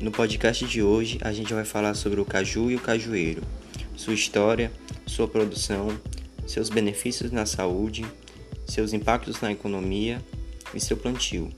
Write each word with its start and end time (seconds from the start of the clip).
No 0.00 0.12
podcast 0.12 0.64
de 0.64 0.80
hoje 0.80 1.18
a 1.22 1.32
gente 1.32 1.52
vai 1.52 1.64
falar 1.64 1.92
sobre 1.94 2.20
o 2.20 2.24
caju 2.24 2.70
e 2.70 2.76
o 2.76 2.80
cajueiro, 2.80 3.42
sua 3.96 4.14
história, 4.14 4.70
sua 5.04 5.26
produção, 5.26 5.88
seus 6.46 6.70
benefícios 6.70 7.32
na 7.32 7.44
saúde, 7.44 8.06
seus 8.64 8.92
impactos 8.92 9.40
na 9.40 9.50
economia 9.50 10.22
e 10.72 10.78
seu 10.78 10.96
plantio. 10.96 11.50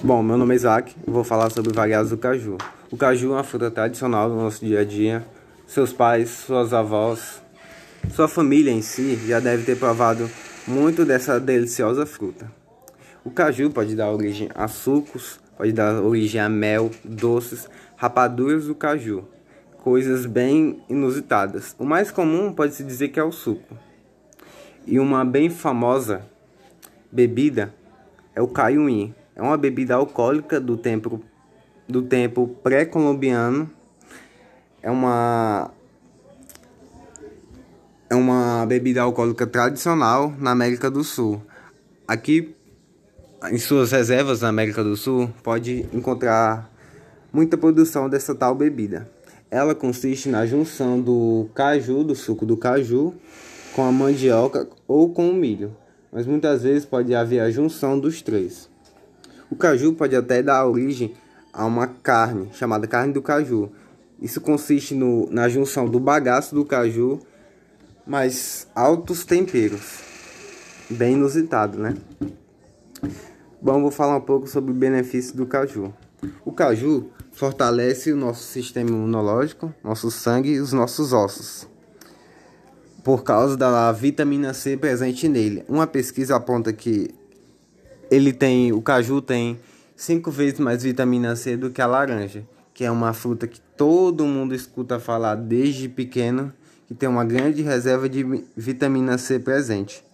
Bom, 0.00 0.22
meu 0.22 0.38
nome 0.38 0.54
é 0.54 0.56
Isaac 0.56 0.94
vou 1.04 1.24
falar 1.24 1.50
sobre 1.50 1.72
variados 1.72 2.10
do 2.10 2.16
caju. 2.16 2.58
O 2.92 2.96
caju 2.96 3.32
é 3.32 3.34
uma 3.34 3.44
fruta 3.44 3.72
tradicional 3.72 4.30
do 4.30 4.36
nosso 4.36 4.64
dia 4.64 4.80
a 4.80 4.84
dia. 4.84 5.26
Seus 5.66 5.92
pais, 5.92 6.30
suas 6.30 6.72
avós, 6.72 7.42
sua 8.14 8.28
família 8.28 8.70
em 8.70 8.82
si 8.82 9.16
já 9.26 9.40
deve 9.40 9.64
ter 9.64 9.76
provado 9.76 10.30
muito 10.66 11.04
dessa 11.04 11.38
deliciosa 11.40 12.04
fruta. 12.06 12.50
O 13.24 13.30
caju 13.30 13.70
pode 13.70 13.94
dar 13.94 14.10
origem 14.10 14.48
a 14.54 14.66
sucos, 14.68 15.40
pode 15.56 15.72
dar 15.72 16.02
origem 16.02 16.40
a 16.40 16.48
mel, 16.48 16.90
doces, 17.04 17.68
rapaduras 17.96 18.66
do 18.66 18.74
caju, 18.74 19.24
coisas 19.78 20.24
bem 20.24 20.82
inusitadas. 20.88 21.74
O 21.78 21.84
mais 21.84 22.10
comum 22.10 22.52
pode-se 22.52 22.82
dizer 22.82 23.08
que 23.08 23.20
é 23.20 23.24
o 23.24 23.32
suco. 23.32 23.76
E 24.86 24.98
uma 24.98 25.24
bem 25.24 25.50
famosa 25.50 26.26
bebida 27.12 27.74
é 28.34 28.40
o 28.40 28.48
caiuim. 28.48 29.14
É 29.36 29.42
uma 29.42 29.56
bebida 29.56 29.94
alcoólica 29.94 30.60
do 30.60 30.76
tempo, 30.76 31.22
do 31.88 32.02
tempo 32.02 32.48
pré-colombiano. 32.62 33.70
É 34.82 34.90
uma 34.90 35.70
é 38.10 38.14
uma 38.16 38.66
bebida 38.66 39.02
alcoólica 39.02 39.46
tradicional 39.46 40.34
na 40.36 40.50
América 40.50 40.90
do 40.90 41.04
Sul. 41.04 41.40
Aqui, 42.08 42.56
em 43.52 43.56
suas 43.56 43.92
reservas 43.92 44.40
na 44.40 44.48
América 44.48 44.82
do 44.82 44.96
Sul, 44.96 45.30
pode 45.44 45.86
encontrar 45.92 46.68
muita 47.32 47.56
produção 47.56 48.10
dessa 48.10 48.34
tal 48.34 48.52
bebida. 48.52 49.08
Ela 49.48 49.76
consiste 49.76 50.28
na 50.28 50.44
junção 50.44 51.00
do 51.00 51.48
caju, 51.54 52.02
do 52.02 52.16
suco 52.16 52.44
do 52.44 52.56
caju, 52.56 53.14
com 53.76 53.84
a 53.84 53.92
mandioca 53.92 54.68
ou 54.88 55.10
com 55.10 55.30
o 55.30 55.34
milho, 55.34 55.76
mas 56.10 56.26
muitas 56.26 56.64
vezes 56.64 56.84
pode 56.84 57.14
haver 57.14 57.38
a 57.38 57.48
junção 57.48 57.98
dos 57.98 58.20
três. 58.22 58.68
O 59.48 59.54
caju 59.54 59.92
pode 59.92 60.16
até 60.16 60.42
dar 60.42 60.66
origem 60.66 61.14
a 61.52 61.64
uma 61.64 61.86
carne 61.86 62.48
chamada 62.54 62.88
carne 62.88 63.12
do 63.12 63.22
caju. 63.22 63.70
Isso 64.20 64.40
consiste 64.40 64.96
no, 64.96 65.30
na 65.30 65.48
junção 65.48 65.88
do 65.88 66.00
bagaço 66.00 66.56
do 66.56 66.64
caju 66.64 67.20
mas 68.06 68.66
altos 68.74 69.24
temperos. 69.24 70.00
Bem 70.88 71.14
inusitado, 71.14 71.78
né? 71.78 71.94
Bom, 73.62 73.80
vou 73.82 73.90
falar 73.90 74.16
um 74.16 74.20
pouco 74.20 74.46
sobre 74.46 74.70
o 74.70 74.74
benefício 74.74 75.36
do 75.36 75.46
caju. 75.46 75.92
O 76.44 76.52
caju 76.52 77.10
fortalece 77.32 78.12
o 78.12 78.16
nosso 78.16 78.42
sistema 78.42 78.90
imunológico, 78.90 79.72
nosso 79.84 80.10
sangue 80.10 80.50
e 80.50 80.60
os 80.60 80.72
nossos 80.72 81.12
ossos. 81.12 81.68
Por 83.04 83.22
causa 83.22 83.56
da 83.56 83.92
vitamina 83.92 84.52
C 84.52 84.76
presente 84.76 85.28
nele. 85.28 85.64
Uma 85.68 85.86
pesquisa 85.86 86.36
aponta 86.36 86.72
que 86.72 87.10
ele 88.10 88.32
tem, 88.32 88.72
o 88.72 88.82
caju 88.82 89.22
tem 89.22 89.60
cinco 89.94 90.30
vezes 90.30 90.58
mais 90.58 90.82
vitamina 90.82 91.36
C 91.36 91.56
do 91.56 91.70
que 91.70 91.80
a 91.80 91.86
laranja, 91.86 92.44
que 92.74 92.84
é 92.84 92.90
uma 92.90 93.12
fruta 93.12 93.46
que 93.46 93.60
todo 93.76 94.26
mundo 94.26 94.54
escuta 94.54 94.98
falar 94.98 95.34
desde 95.34 95.88
pequeno 95.88 96.52
que 96.90 96.94
tem 96.96 97.08
uma 97.08 97.24
grande 97.24 97.62
reserva 97.62 98.08
de 98.08 98.24
vitamina 98.56 99.16
C 99.16 99.38
presente. 99.38 100.04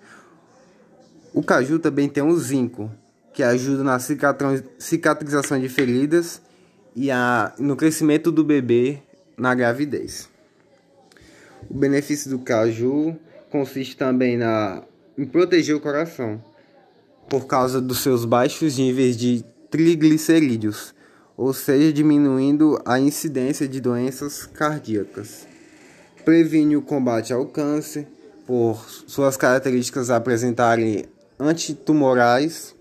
O 1.32 1.42
caju 1.42 1.78
também 1.78 2.06
tem 2.06 2.22
o 2.22 2.38
zinco, 2.38 2.90
que 3.32 3.42
ajuda 3.42 3.82
na 3.82 3.98
cicatrização 3.98 5.58
de 5.58 5.70
feridas 5.70 6.38
e 6.94 7.10
a, 7.10 7.54
no 7.58 7.76
crescimento 7.76 8.30
do 8.30 8.44
bebê 8.44 8.98
na 9.38 9.54
gravidez. 9.54 10.28
O 11.70 11.72
benefício 11.72 12.28
do 12.28 12.40
caju 12.40 13.16
consiste 13.50 13.96
também 13.96 14.36
na, 14.36 14.82
em 15.16 15.24
proteger 15.24 15.74
o 15.74 15.80
coração, 15.80 16.44
por 17.26 17.46
causa 17.46 17.80
dos 17.80 18.00
seus 18.00 18.26
baixos 18.26 18.76
níveis 18.76 19.16
de 19.16 19.42
triglicerídeos, 19.70 20.94
ou 21.38 21.54
seja, 21.54 21.90
diminuindo 21.90 22.78
a 22.84 23.00
incidência 23.00 23.66
de 23.66 23.80
doenças 23.80 24.44
cardíacas 24.44 25.55
previne 26.26 26.76
o 26.76 26.82
combate 26.82 27.32
ao 27.32 27.46
câncer 27.46 28.04
por 28.44 28.84
suas 29.06 29.36
características 29.36 30.10
apresentarem 30.10 31.04
antitumorais. 31.38 32.74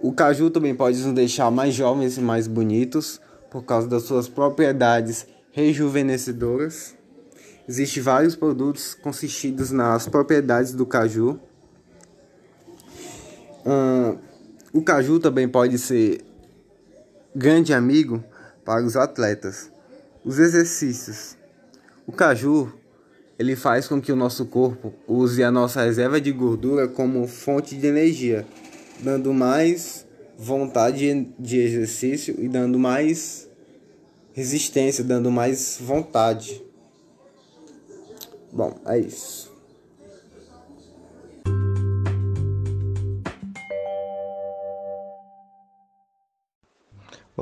O 0.00 0.12
caju 0.12 0.48
também 0.48 0.72
pode 0.72 1.02
nos 1.02 1.12
deixar 1.12 1.50
mais 1.50 1.74
jovens 1.74 2.16
e 2.16 2.20
mais 2.20 2.46
bonitos 2.46 3.20
por 3.50 3.64
causa 3.64 3.88
das 3.88 4.04
suas 4.04 4.28
propriedades 4.28 5.26
rejuvenescedoras. 5.50 6.94
Existem 7.68 8.00
vários 8.00 8.36
produtos 8.36 8.94
consistidos 8.94 9.72
nas 9.72 10.06
propriedades 10.06 10.72
do 10.72 10.86
caju. 10.86 11.40
O 14.72 14.82
caju 14.82 15.18
também 15.18 15.48
pode 15.48 15.78
ser 15.78 16.24
grande 17.34 17.74
amigo 17.74 18.22
para 18.64 18.84
os 18.84 18.94
atletas. 18.94 19.68
Os 20.24 20.38
exercícios 20.38 21.39
o 22.10 22.12
caju 22.12 22.72
ele 23.38 23.54
faz 23.54 23.86
com 23.86 24.00
que 24.00 24.10
o 24.10 24.16
nosso 24.16 24.44
corpo 24.46 24.92
use 25.06 25.44
a 25.44 25.50
nossa 25.50 25.84
reserva 25.84 26.20
de 26.20 26.32
gordura 26.32 26.88
como 26.88 27.26
fonte 27.28 27.76
de 27.76 27.86
energia, 27.86 28.44
dando 28.98 29.32
mais 29.32 30.04
vontade 30.36 31.28
de 31.38 31.58
exercício 31.58 32.34
e 32.36 32.48
dando 32.48 32.80
mais 32.80 33.48
resistência, 34.32 35.04
dando 35.04 35.30
mais 35.30 35.78
vontade. 35.80 36.60
Bom, 38.52 38.76
é 38.86 38.98
isso. 38.98 39.49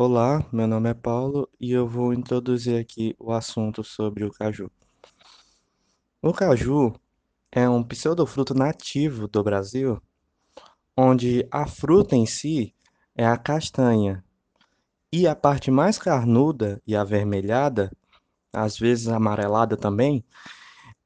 Olá, 0.00 0.46
meu 0.52 0.68
nome 0.68 0.88
é 0.88 0.94
Paulo 0.94 1.48
e 1.60 1.72
eu 1.72 1.84
vou 1.84 2.14
introduzir 2.14 2.80
aqui 2.80 3.16
o 3.18 3.32
assunto 3.32 3.82
sobre 3.82 4.24
o 4.24 4.30
caju. 4.30 4.70
O 6.22 6.32
caju 6.32 6.94
é 7.50 7.68
um 7.68 7.82
pseudofruto 7.82 8.54
nativo 8.54 9.26
do 9.26 9.42
Brasil, 9.42 10.00
onde 10.96 11.44
a 11.50 11.66
fruta 11.66 12.14
em 12.14 12.26
si 12.26 12.72
é 13.12 13.26
a 13.26 13.36
castanha 13.36 14.24
e 15.12 15.26
a 15.26 15.34
parte 15.34 15.68
mais 15.68 15.98
carnuda 15.98 16.80
e 16.86 16.94
avermelhada, 16.94 17.90
às 18.52 18.78
vezes 18.78 19.08
amarelada 19.08 19.76
também, 19.76 20.24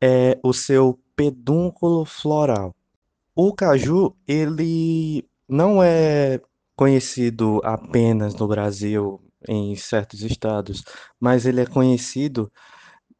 é 0.03 0.39
o 0.43 0.53
seu 0.53 1.01
pedúnculo 1.17 2.05
floral. 2.05 2.77
O 3.35 3.55
caju, 3.55 4.15
ele 4.29 5.27
não 5.49 5.83
é 5.83 6.43
conhecido 6.83 7.61
apenas 7.63 8.35
no 8.35 8.49
Brasil, 8.49 9.21
em 9.49 9.77
certos 9.77 10.21
estados, 10.23 10.83
mas 11.21 11.47
ele 11.47 11.61
é 11.61 11.67
conhecido 11.67 12.51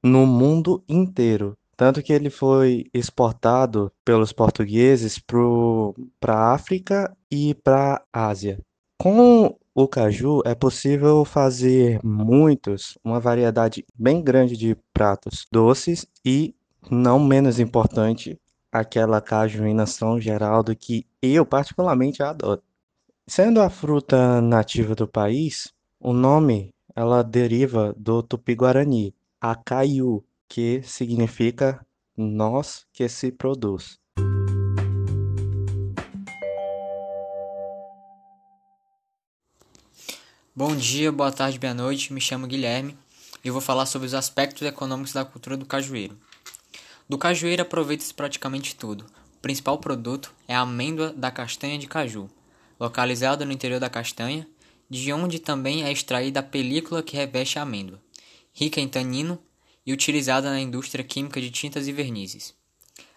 no 0.03 0.27
mundo 0.27 0.83
inteiro. 0.89 1.57
Tanto 1.77 2.03
que 2.03 2.13
ele 2.13 2.29
foi 2.29 2.87
exportado 2.93 3.93
pelos 4.05 4.33
portugueses 4.33 5.17
para 6.19 6.35
a 6.35 6.53
África 6.53 7.17
e 7.31 7.55
para 7.55 8.03
a 8.13 8.27
Ásia. 8.27 8.59
Com 8.99 9.57
o 9.73 9.87
caju 9.87 10.43
é 10.45 10.57
possível 10.57 11.25
fazer 11.25 12.01
muitos, 12.03 12.99
uma 13.05 13.21
variedade 13.21 13.85
bem 13.97 14.21
grande 14.21 14.57
de 14.57 14.77
pratos 14.93 15.47
doces 15.53 16.05
e, 16.27 16.53
não 16.91 17.21
menos 17.21 17.61
importante, 17.61 18.37
aquela 18.73 19.21
cajuína 19.21 19.87
São 19.87 20.21
Geraldo 20.21 20.75
que 20.75 21.07
eu 21.23 21.47
particularmente 21.47 22.25
adoro. 22.25 22.61
Sendo 23.29 23.63
a 23.63 23.71
fruta 23.71 24.41
nativa 24.41 24.97
do 24.97 25.07
país, 25.07 25.73
o 26.01 26.13
nome 26.13 26.75
ela 26.95 27.23
deriva 27.23 27.95
do 27.97 28.21
tupi-guarani, 28.21 29.15
acaiu, 29.41 30.27
que 30.49 30.83
significa 30.83 31.87
nós 32.17 32.85
que 32.93 33.09
se 33.09 33.31
produz. 33.31 33.97
Bom 40.55 40.75
dia, 40.75 41.13
boa 41.13 41.31
tarde, 41.31 41.61
boa 41.61 41.73
noite. 41.73 42.13
Me 42.13 42.21
chamo 42.21 42.49
Guilherme 42.49 42.99
e 43.45 43.51
vou 43.53 43.61
falar 43.61 43.87
sobre 43.87 44.07
os 44.07 44.15
aspectos 44.15 44.63
econômicos 44.63 45.13
da 45.13 45.25
cultura 45.25 45.57
do 45.57 45.65
cajueiro. 45.65 46.19
Do 47.09 47.17
cajueiro 47.17 47.63
aproveita-se 47.63 48.13
praticamente 48.13 48.75
tudo. 48.75 49.05
O 49.37 49.41
principal 49.41 49.79
produto 49.79 50.35
é 50.49 50.57
a 50.57 50.63
amêndoa 50.63 51.13
da 51.13 51.31
castanha 51.31 51.79
de 51.79 51.87
caju 51.87 52.29
localizado 52.83 53.47
no 53.47 53.53
interior 53.53 53.79
da 53.79 53.89
castanha, 53.89 54.45
de 54.91 55.13
onde 55.13 55.39
também 55.39 55.85
é 55.85 55.93
extraída 55.93 56.41
a 56.41 56.43
película 56.43 57.01
que 57.01 57.17
reveste 57.17 57.57
a 57.57 57.63
amêndoa, 57.63 58.03
rica 58.53 58.81
em 58.81 58.89
tanino 58.89 59.39
e 59.87 59.93
utilizada 59.93 60.51
na 60.51 60.61
indústria 60.61 61.05
química 61.05 61.41
de 61.41 61.49
tintas 61.49 61.87
e 61.87 61.93
vernizes. 61.93 62.57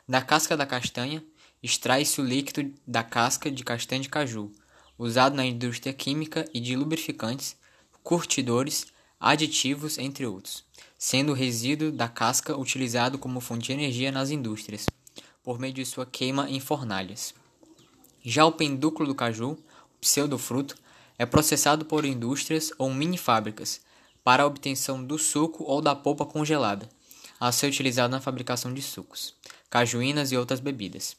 Da 0.08 0.22
casca 0.22 0.56
da 0.56 0.68
castanha 0.68 1.26
extrai-se 1.64 2.22
o 2.22 2.24
líquido 2.24 2.72
da 2.86 3.02
casca 3.02 3.50
de 3.50 3.64
castanha 3.64 4.04
de 4.04 4.10
caju, 4.10 4.52
usado 5.00 5.36
na 5.36 5.44
indústria 5.44 5.92
química 5.92 6.48
e 6.54 6.60
de 6.60 6.76
lubrificantes, 6.76 7.58
curtidores, 8.04 8.86
aditivos, 9.20 9.98
entre 9.98 10.28
outros, 10.28 10.64
sendo 10.96 11.32
o 11.32 11.36
resíduo 11.36 11.92
da 11.92 12.08
casca 12.08 12.56
utilizado 12.56 13.18
como 13.18 13.42
fonte 13.42 13.66
de 13.66 13.74
energia 13.74 14.12
nas 14.12 14.30
indústrias, 14.30 14.86
por 15.42 15.58
meio 15.58 15.74
de 15.74 15.84
sua 15.88 16.06
queima 16.06 16.48
em 16.52 16.60
fornalhas. 16.60 17.34
Já 18.26 18.44
o 18.44 18.52
pendúculo 18.52 19.10
do 19.10 19.14
caju, 19.14 19.56
pseudofruto, 20.02 20.76
é 21.16 21.28
processado 21.28 21.86
por 21.86 22.04
indústrias 22.06 22.72
ou 22.80 22.92
mini 22.92 23.20
fábricas 23.20 23.82
para 24.24 24.42
a 24.42 24.48
obtenção 24.48 25.04
do 25.04 25.20
suco 25.20 25.64
ou 25.64 25.80
da 25.80 25.96
polpa 25.96 26.26
congelada, 26.26 26.90
a 27.40 27.52
ser 27.52 27.68
utilizado 27.68 28.12
na 28.12 28.20
fabricação 28.20 28.74
de 28.74 28.82
sucos, 28.82 29.36
cajuínas 29.70 30.32
e 30.32 30.38
outras 30.38 30.60
bebidas. 30.60 31.16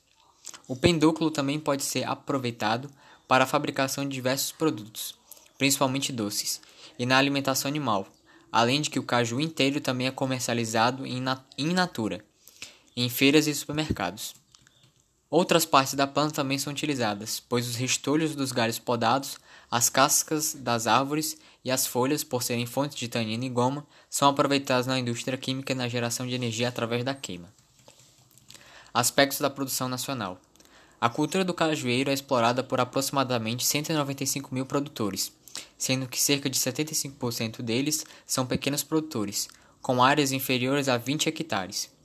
O 0.67 0.75
pendúculo 0.75 1.31
também 1.31 1.61
pode 1.61 1.85
ser 1.85 2.03
aproveitado 2.03 2.91
para 3.29 3.45
a 3.45 3.47
fabricação 3.47 4.03
de 4.03 4.13
diversos 4.13 4.51
produtos, 4.51 5.17
principalmente 5.57 6.13
doces, 6.13 6.61
e 6.99 7.07
na 7.07 7.19
alimentação 7.19 7.69
animal, 7.69 8.09
além 8.51 8.81
de 8.81 8.91
que 8.91 8.99
o 8.99 9.05
caju 9.05 9.39
inteiro 9.39 9.81
também 9.81 10.09
é 10.09 10.11
comercializado 10.11 11.07
in 11.07 11.73
natura, 11.73 12.25
em 12.97 13.09
feiras 13.09 13.47
e 13.47 13.55
supermercados. 13.55 14.35
Outras 15.29 15.65
partes 15.65 15.95
da 15.95 16.07
planta 16.07 16.37
também 16.37 16.57
são 16.57 16.73
utilizadas, 16.73 17.41
pois 17.41 17.69
os 17.69 17.75
restolhos 17.75 18.37
dos 18.37 18.53
galhos 18.53 18.79
podados, 18.79 19.37
as 19.69 19.89
cascas 19.89 20.55
das 20.55 20.87
árvores 20.87 21.37
e 21.65 21.71
as 21.71 21.85
folhas, 21.85 22.23
por 22.23 22.45
serem 22.45 22.65
fontes 22.65 22.97
de 22.97 23.09
tanino 23.09 23.43
e 23.43 23.49
goma, 23.49 23.85
são 24.09 24.29
aproveitadas 24.29 24.87
na 24.87 24.99
indústria 24.99 25.37
química 25.37 25.73
e 25.73 25.77
na 25.77 25.89
geração 25.89 26.27
de 26.29 26.35
energia 26.35 26.69
através 26.69 27.05
da 27.05 27.13
queima. 27.13 27.53
Aspectos 28.95 29.41
da 29.41 29.51
produção 29.51 29.89
nacional. 29.89 30.41
A 31.01 31.09
cultura 31.09 31.45
do 31.45 31.53
cajueiro 31.53 32.09
é 32.09 32.15
explorada 32.15 32.63
por 32.63 32.81
aproximadamente 32.81 33.65
195 33.65 34.55
mil 34.55 34.65
produtores, 34.65 35.33
sendo 35.77 36.07
que 36.07 36.21
cerca 36.21 36.49
de 36.49 36.59
75% 36.59 37.63
deles 37.63 38.07
são 38.25 38.47
pequenos 38.47 38.85
produtores, 38.85 39.49
com 39.83 40.03
áreas 40.03 40.31
inferiores 40.31 40.89
a 40.89 40.97
20 40.97 41.29
hectares. 41.29 41.96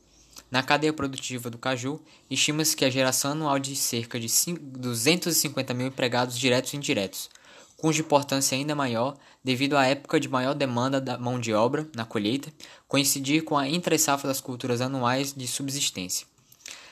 Na 0.52 0.62
cadeia 0.62 0.92
produtiva 0.92 1.50
do 1.50 1.58
caju, 1.58 2.02
estima-se 2.30 2.76
que 2.76 2.84
a 2.84 2.90
geração 2.90 3.32
anual 3.32 3.58
de 3.58 3.74
cerca 3.74 4.20
de 4.20 4.28
250 4.60 5.74
mil 5.74 5.88
empregados 5.88 6.38
diretos 6.38 6.74
e 6.74 6.76
indiretos, 6.76 7.30
cuja 7.78 8.02
importância 8.02 8.54
é 8.54 8.58
ainda 8.58 8.76
maior 8.76 9.16
devido 9.42 9.78
à 9.78 9.86
época 9.86 10.20
de 10.20 10.28
maior 10.28 10.54
demanda 10.54 11.00
da 11.00 11.18
mão 11.18 11.40
de 11.40 11.54
obra 11.54 11.88
na 11.96 12.04
colheita, 12.04 12.52
coincidir 12.86 13.46
com 13.46 13.58
a 13.58 13.70
entre-safra 13.70 14.28
das 14.28 14.42
culturas 14.42 14.82
anuais 14.82 15.34
de 15.34 15.48
subsistência. 15.48 16.28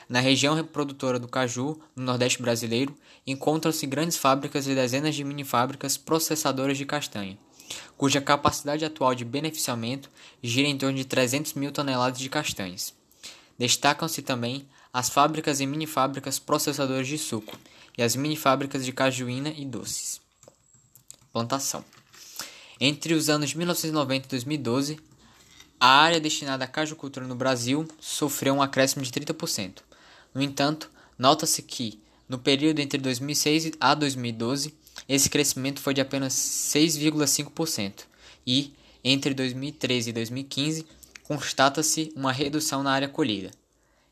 Na 0.08 0.20
região 0.20 0.54
reprodutora 0.54 1.18
do 1.18 1.28
caju, 1.28 1.78
no 1.94 2.04
Nordeste 2.04 2.40
brasileiro, 2.40 2.96
encontram-se 3.26 3.86
grandes 3.86 4.16
fábricas 4.16 4.66
e 4.66 4.74
dezenas 4.74 5.14
de 5.14 5.22
mini-fábricas 5.22 5.98
processadoras 5.98 6.78
de 6.78 6.86
castanha, 6.86 7.38
cuja 7.98 8.22
capacidade 8.22 8.86
atual 8.86 9.14
de 9.14 9.24
beneficiamento 9.24 10.10
gira 10.42 10.66
em 10.66 10.78
torno 10.78 10.96
de 10.96 11.04
300 11.04 11.52
mil 11.52 11.70
toneladas 11.70 12.18
de 12.18 12.28
castanhas. 12.30 12.98
Destacam-se 13.60 14.22
também 14.22 14.66
as 14.90 15.10
fábricas 15.10 15.60
e 15.60 15.66
mini-fábricas 15.66 16.38
processadoras 16.38 17.06
de 17.06 17.18
suco 17.18 17.58
e 17.98 18.02
as 18.02 18.16
mini-fábricas 18.16 18.86
de 18.86 18.90
cajuína 18.90 19.50
e 19.50 19.66
doces. 19.66 20.18
Plantação. 21.30 21.84
Entre 22.80 23.12
os 23.12 23.28
anos 23.28 23.50
de 23.50 23.58
1990 23.58 24.26
e 24.26 24.30
2012, 24.30 24.98
a 25.78 25.88
área 25.88 26.18
destinada 26.18 26.64
à 26.64 26.66
cajucultura 26.66 27.26
no 27.26 27.34
Brasil 27.34 27.86
sofreu 28.00 28.54
um 28.54 28.62
acréscimo 28.62 29.04
de 29.04 29.10
30%. 29.10 29.80
No 30.32 30.40
entanto, 30.40 30.90
nota-se 31.18 31.60
que, 31.60 32.00
no 32.26 32.38
período 32.38 32.78
entre 32.78 32.98
2006 32.98 33.72
a 33.78 33.92
2012, 33.92 34.74
esse 35.06 35.28
crescimento 35.28 35.82
foi 35.82 35.92
de 35.92 36.00
apenas 36.00 36.32
6,5% 36.32 38.04
e, 38.46 38.72
entre 39.04 39.34
2013 39.34 40.08
e 40.08 40.12
2015, 40.14 40.86
constata-se 41.30 42.12
uma 42.16 42.32
redução 42.32 42.82
na 42.82 42.90
área 42.90 43.08
colhida. 43.08 43.52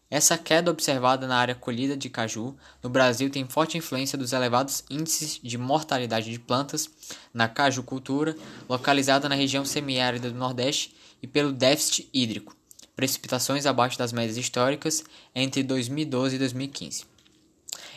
Essa 0.09 0.39
queda 0.39 0.71
observada 0.71 1.27
na 1.27 1.37
área 1.37 1.55
colhida 1.57 1.97
de 1.97 2.09
caju 2.09 2.57
no 2.81 2.89
Brasil 2.89 3.29
tem 3.29 3.45
forte 3.45 3.77
influência 3.77 4.17
dos 4.17 4.33
elevados 4.33 4.85
índices 4.89 5.41
de 5.43 5.59
mortalidade 5.59 6.31
de 6.31 6.39
plantas 6.39 6.89
na 7.35 7.49
cajucultura, 7.49 8.37
localizada 8.69 9.29
na 9.29 9.35
região 9.35 9.65
semiárida 9.65 10.31
do 10.31 10.39
Nordeste, 10.39 10.95
e 11.21 11.27
pelo 11.27 11.51
déficit 11.51 12.09
hídrico, 12.15 12.57
precipitações 12.95 13.67
abaixo 13.67 13.99
das 13.99 14.13
médias 14.13 14.37
históricas 14.37 15.03
entre 15.35 15.65
2012 15.65 16.37
e 16.37 16.39
2015. 16.39 17.05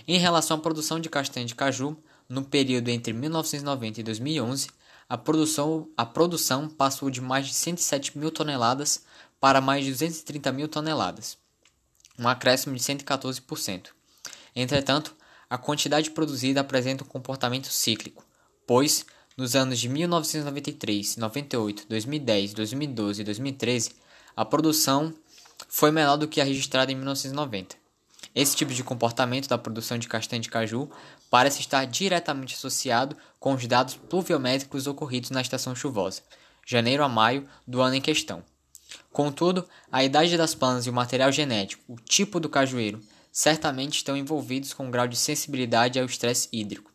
Em 0.08 0.18
relação 0.18 0.58
à 0.58 0.60
produção 0.60 1.00
de 1.00 1.12
castanha 1.12 1.46
de 1.46 1.54
caju, 1.54 1.96
no 2.28 2.44
período 2.44 2.90
entre 2.90 3.14
1990 3.14 4.00
e 4.00 4.04
2011, 4.04 4.68
a 5.12 5.18
produção, 5.18 5.90
a 5.98 6.06
produção 6.06 6.70
passou 6.70 7.10
de 7.10 7.20
mais 7.20 7.46
de 7.46 7.54
107 7.54 8.18
mil 8.18 8.32
toneladas 8.32 9.04
para 9.42 9.60
mais 9.60 9.84
de 9.84 9.92
230 9.92 10.54
mil 10.54 10.70
toneladas, 10.70 11.38
um 12.18 12.30
acréscimo 12.30 12.74
de 12.74 12.82
114%. 12.82 13.88
Entretanto, 14.56 15.14
a 15.50 15.58
quantidade 15.58 16.12
produzida 16.12 16.62
apresenta 16.62 17.04
um 17.04 17.08
comportamento 17.08 17.68
cíclico, 17.68 18.26
pois, 18.66 19.06
nos 19.36 19.54
anos 19.54 19.80
de 19.80 19.90
1993, 19.90 21.18
98, 21.18 21.88
2010, 21.90 22.54
2012 22.54 23.22
e 23.22 23.26
2013, 23.26 23.96
a 24.34 24.46
produção 24.46 25.14
foi 25.68 25.92
menor 25.92 26.16
do 26.16 26.26
que 26.26 26.40
a 26.40 26.46
registrada 26.46 26.90
em 26.90 26.96
1990. 26.96 27.81
Esse 28.34 28.56
tipo 28.56 28.74
de 28.74 28.84
comportamento 28.84 29.48
da 29.48 29.58
produção 29.58 29.98
de 29.98 30.08
castanha 30.08 30.42
de 30.42 30.50
caju 30.50 30.90
parece 31.30 31.60
estar 31.60 31.86
diretamente 31.86 32.56
associado 32.56 33.16
com 33.40 33.54
os 33.54 33.68
dados 33.68 33.96
pluviométricos 33.96 34.88
ocorridos 34.88 35.30
na 35.30 35.42
estação 35.42 35.76
chuvosa, 35.76 36.22
janeiro 36.66 37.04
a 37.04 37.10
maio 37.10 37.48
do 37.68 37.82
ano 37.82 37.96
em 37.96 38.02
questão. 38.02 38.44
Contudo, 39.12 39.68
a 39.92 40.04
idade 40.04 40.38
das 40.38 40.56
plantas 40.56 40.86
e 40.86 40.90
o 40.90 40.94
material 40.94 41.32
genético, 41.32 41.84
o 41.88 41.96
tipo 41.96 42.40
do 42.40 42.50
cajueiro, 42.50 43.02
certamente 43.32 43.98
estão 43.98 44.16
envolvidos 44.16 44.74
com 44.74 44.86
um 44.86 44.92
grau 44.92 45.08
de 45.08 45.16
sensibilidade 45.16 46.00
ao 46.00 46.06
estresse 46.06 46.48
hídrico. 46.52 46.92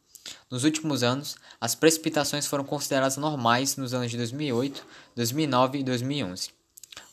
Nos 0.51 0.65
últimos 0.65 1.03
anos, 1.03 1.37
as 1.61 1.75
precipitações 1.75 2.47
foram 2.47 2.65
consideradas 2.65 3.17
normais 3.17 3.77
nos 3.77 3.95
anos 3.95 4.11
de 4.11 4.17
2008, 4.17 4.87
2009 5.15 5.79
e 5.79 5.83
2011 5.83 6.57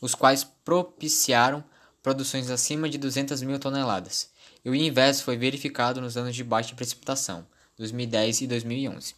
os 0.03 0.13
quais 0.13 0.43
propiciaram 0.43 1.63
produções 2.03 2.51
acima 2.51 2.89
de 2.89 2.97
200 2.97 3.41
mil 3.41 3.57
toneladas, 3.57 4.29
e 4.63 4.69
o 4.69 4.75
inverso 4.75 5.23
foi 5.23 5.37
verificado 5.37 6.01
nos 6.01 6.17
anos 6.17 6.35
de 6.35 6.43
baixa 6.43 6.75
precipitação, 6.75 7.47
2010 7.77 8.41
e 8.41 8.47
2011. 8.47 9.15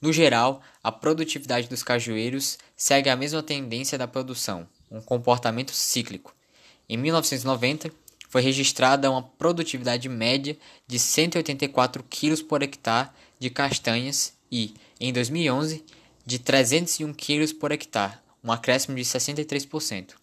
No 0.00 0.12
geral, 0.12 0.60
a 0.82 0.90
produtividade 0.90 1.68
dos 1.68 1.84
cajueiros 1.84 2.58
segue 2.76 3.08
a 3.08 3.14
mesma 3.14 3.42
tendência 3.42 3.96
da 3.96 4.08
produção, 4.08 4.68
um 4.90 5.00
comportamento 5.00 5.72
cíclico. 5.72 6.34
Em 6.88 6.96
1990, 6.96 7.92
foi 8.28 8.42
registrada 8.42 9.10
uma 9.10 9.22
produtividade 9.22 10.08
média 10.08 10.58
de 10.86 10.98
184 10.98 12.02
kg 12.02 12.42
por 12.44 12.62
hectare 12.62 13.10
de 13.38 13.48
castanhas 13.50 14.32
e, 14.50 14.74
em 14.98 15.12
2011, 15.12 15.84
de 16.26 16.38
301 16.38 17.12
kg 17.14 17.54
por 17.54 17.70
hectare, 17.70 18.18
um 18.42 18.50
acréscimo 18.50 18.96
de 18.96 19.02
63%. 19.02 20.14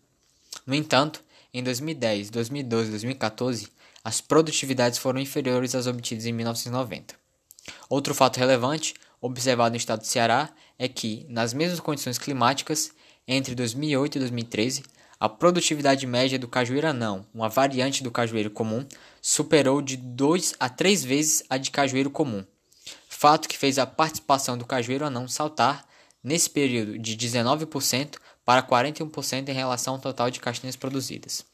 No 0.66 0.76
entanto, 0.76 1.24
em 1.54 1.64
2010, 1.64 2.30
2012 2.30 2.88
e 2.88 2.92
2014, 2.92 3.68
as 4.04 4.22
produtividades 4.22 5.00
foram 5.00 5.20
inferiores 5.20 5.76
às 5.76 5.88
obtidas 5.88 6.26
em 6.26 6.34
1990. 6.34 7.16
Outro 7.90 8.16
fato 8.16 8.38
relevante, 8.38 8.94
observado 9.22 9.72
no 9.72 9.78
estado 9.78 10.00
do 10.00 10.08
Ceará, 10.08 10.50
é 10.78 10.88
que, 10.88 11.26
nas 11.30 11.54
mesmas 11.54 11.80
condições 11.80 12.18
climáticas, 12.18 12.92
entre 13.28 13.54
2008 13.54 14.16
e 14.16 14.20
2013, 14.20 14.84
a 15.20 15.28
produtividade 15.28 16.08
média 16.08 16.40
do 16.40 16.48
cajueiro 16.48 16.88
anão, 16.88 17.26
uma 17.34 17.50
variante 17.50 18.02
do 18.02 18.10
cajueiro 18.10 18.50
comum, 18.50 18.86
superou 19.22 19.82
de 19.82 19.98
2 19.98 20.56
a 20.60 20.70
3 20.70 21.04
vezes 21.04 21.44
a 21.50 21.58
de 21.58 21.72
cajueiro 21.72 22.10
comum, 22.10 22.46
fato 23.20 23.50
que 23.50 23.58
fez 23.58 23.78
a 23.78 23.86
participação 23.86 24.58
do 24.58 24.66
cajueiro 24.66 25.04
anão 25.04 25.28
saltar 25.28 25.86
nesse 26.24 26.50
período 26.50 26.98
de 26.98 27.18
19% 27.18 28.16
para 28.50 28.64
41% 28.64 29.48
em 29.48 29.54
relação 29.54 29.94
ao 29.94 30.00
total 30.00 30.32
de 30.32 30.40
castanhas 30.40 30.76
produzidas. 30.76 31.46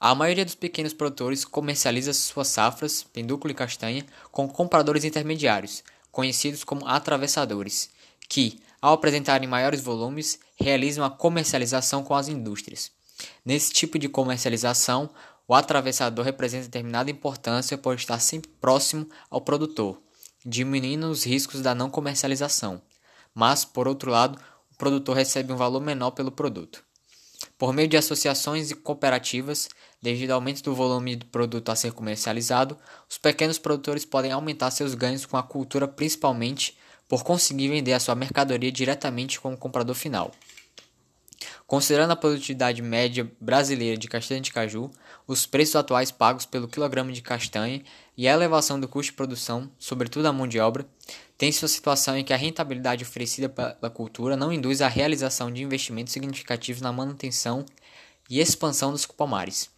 A 0.00 0.14
maioria 0.14 0.42
dos 0.42 0.54
pequenos 0.54 0.94
produtores 0.94 1.44
comercializa 1.44 2.14
suas 2.14 2.48
safras, 2.48 3.02
pendúculo 3.02 3.52
e 3.52 3.54
castanha, 3.54 4.06
com 4.32 4.48
compradores 4.48 5.04
intermediários, 5.04 5.84
conhecidos 6.10 6.64
como 6.64 6.88
atravessadores, 6.88 7.90
que, 8.30 8.58
ao 8.80 8.94
apresentarem 8.94 9.46
maiores 9.46 9.82
volumes, 9.82 10.40
realizam 10.58 11.04
a 11.04 11.10
comercialização 11.10 12.02
com 12.02 12.14
as 12.14 12.28
indústrias. 12.28 12.90
Nesse 13.44 13.70
tipo 13.70 13.98
de 13.98 14.08
comercialização, 14.08 15.10
o 15.46 15.54
atravessador 15.54 16.24
representa 16.24 16.64
determinada 16.64 17.10
importância 17.10 17.76
por 17.76 17.94
estar 17.94 18.20
sempre 18.20 18.50
próximo 18.58 19.06
ao 19.28 19.42
produtor, 19.42 20.00
diminuindo 20.42 21.10
os 21.10 21.24
riscos 21.24 21.60
da 21.60 21.74
não 21.74 21.90
comercialização 21.90 22.80
mas, 23.38 23.64
por 23.64 23.86
outro 23.86 24.10
lado, 24.10 24.36
produtor 24.78 25.16
recebe 25.16 25.52
um 25.52 25.56
valor 25.56 25.80
menor 25.80 26.12
pelo 26.12 26.30
produto. 26.30 26.82
Por 27.58 27.72
meio 27.72 27.88
de 27.88 27.96
associações 27.96 28.70
e 28.70 28.74
cooperativas, 28.74 29.68
devido 30.00 30.30
ao 30.30 30.36
aumento 30.36 30.62
do 30.62 30.74
volume 30.74 31.16
do 31.16 31.26
produto 31.26 31.68
a 31.70 31.76
ser 31.76 31.92
comercializado, 31.92 32.78
os 33.10 33.18
pequenos 33.18 33.58
produtores 33.58 34.04
podem 34.04 34.30
aumentar 34.30 34.70
seus 34.70 34.94
ganhos 34.94 35.26
com 35.26 35.36
a 35.36 35.42
cultura, 35.42 35.88
principalmente 35.88 36.78
por 37.08 37.24
conseguir 37.24 37.68
vender 37.68 37.92
a 37.94 38.00
sua 38.00 38.14
mercadoria 38.14 38.70
diretamente 38.70 39.40
com 39.40 39.52
o 39.52 39.56
comprador 39.56 39.94
final. 39.94 40.30
Considerando 41.66 42.12
a 42.12 42.16
produtividade 42.16 42.80
média 42.80 43.30
brasileira 43.40 43.96
de 43.96 44.08
castanha 44.08 44.40
de 44.40 44.52
caju, 44.52 44.90
os 45.26 45.44
preços 45.44 45.76
atuais 45.76 46.10
pagos 46.10 46.46
pelo 46.46 46.66
quilograma 46.66 47.12
de 47.12 47.20
castanha 47.20 47.82
e 48.16 48.26
a 48.26 48.32
elevação 48.32 48.80
do 48.80 48.88
custo 48.88 49.12
de 49.12 49.16
produção, 49.16 49.70
sobretudo 49.78 50.26
a 50.26 50.32
mão 50.32 50.46
de 50.46 50.58
obra, 50.58 50.86
tem-se 51.38 51.64
a 51.64 51.68
situação 51.68 52.18
em 52.18 52.24
que 52.24 52.32
a 52.32 52.36
rentabilidade 52.36 53.04
oferecida 53.04 53.48
pela 53.48 53.88
cultura 53.88 54.36
não 54.36 54.52
induz 54.52 54.82
à 54.82 54.88
realização 54.88 55.52
de 55.52 55.62
investimentos 55.62 56.12
significativos 56.12 56.82
na 56.82 56.92
manutenção 56.92 57.64
e 58.28 58.40
expansão 58.40 58.90
dos 58.90 59.06
pomares. 59.06 59.70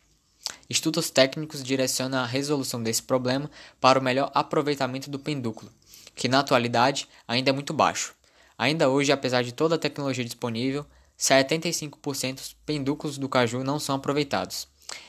Estudos 0.71 1.11
técnicos 1.11 1.63
direcionam 1.63 2.21
a 2.21 2.27
resolução 2.27 2.83
desse 2.83 3.03
problema 3.03 3.51
para 3.79 3.99
o 3.99 4.03
melhor 4.03 4.31
aproveitamento 4.35 5.11
do 5.11 5.19
pendúculo, 5.19 5.71
que 6.17 6.29
na 6.29 6.41
atualidade 6.41 7.07
ainda 7.29 7.51
é 7.51 7.53
muito 7.53 7.75
baixo. 7.75 8.15
Ainda 8.57 8.89
hoje, 8.89 9.13
apesar 9.13 9.43
de 9.43 9.53
toda 9.53 9.75
a 9.75 9.79
tecnologia 9.79 10.25
disponível, 10.25 10.87
75% 11.19 12.35
dos 12.37 12.57
pendúculos 12.65 13.19
do 13.19 13.29
caju 13.29 13.63
não 13.63 13.79
são 13.79 13.97
aproveitados. 13.97 14.67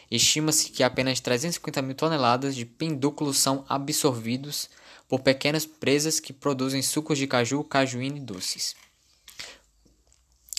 Estima-se 0.10 0.70
que 0.70 0.84
apenas 0.84 1.22
350 1.22 1.82
mil 1.82 1.96
toneladas 1.96 2.56
de 2.56 2.66
pendúculos 2.66 3.38
são 3.38 3.64
absorvidos 3.70 4.70
por 5.12 5.20
pequenas 5.20 5.66
presas 5.66 6.22
que 6.22 6.32
produzem 6.32 6.82
sucos 6.82 7.18
de 7.18 7.28
caju, 7.28 7.66
cajuína 7.66 8.16
e 8.16 8.22
doces. 8.22 8.78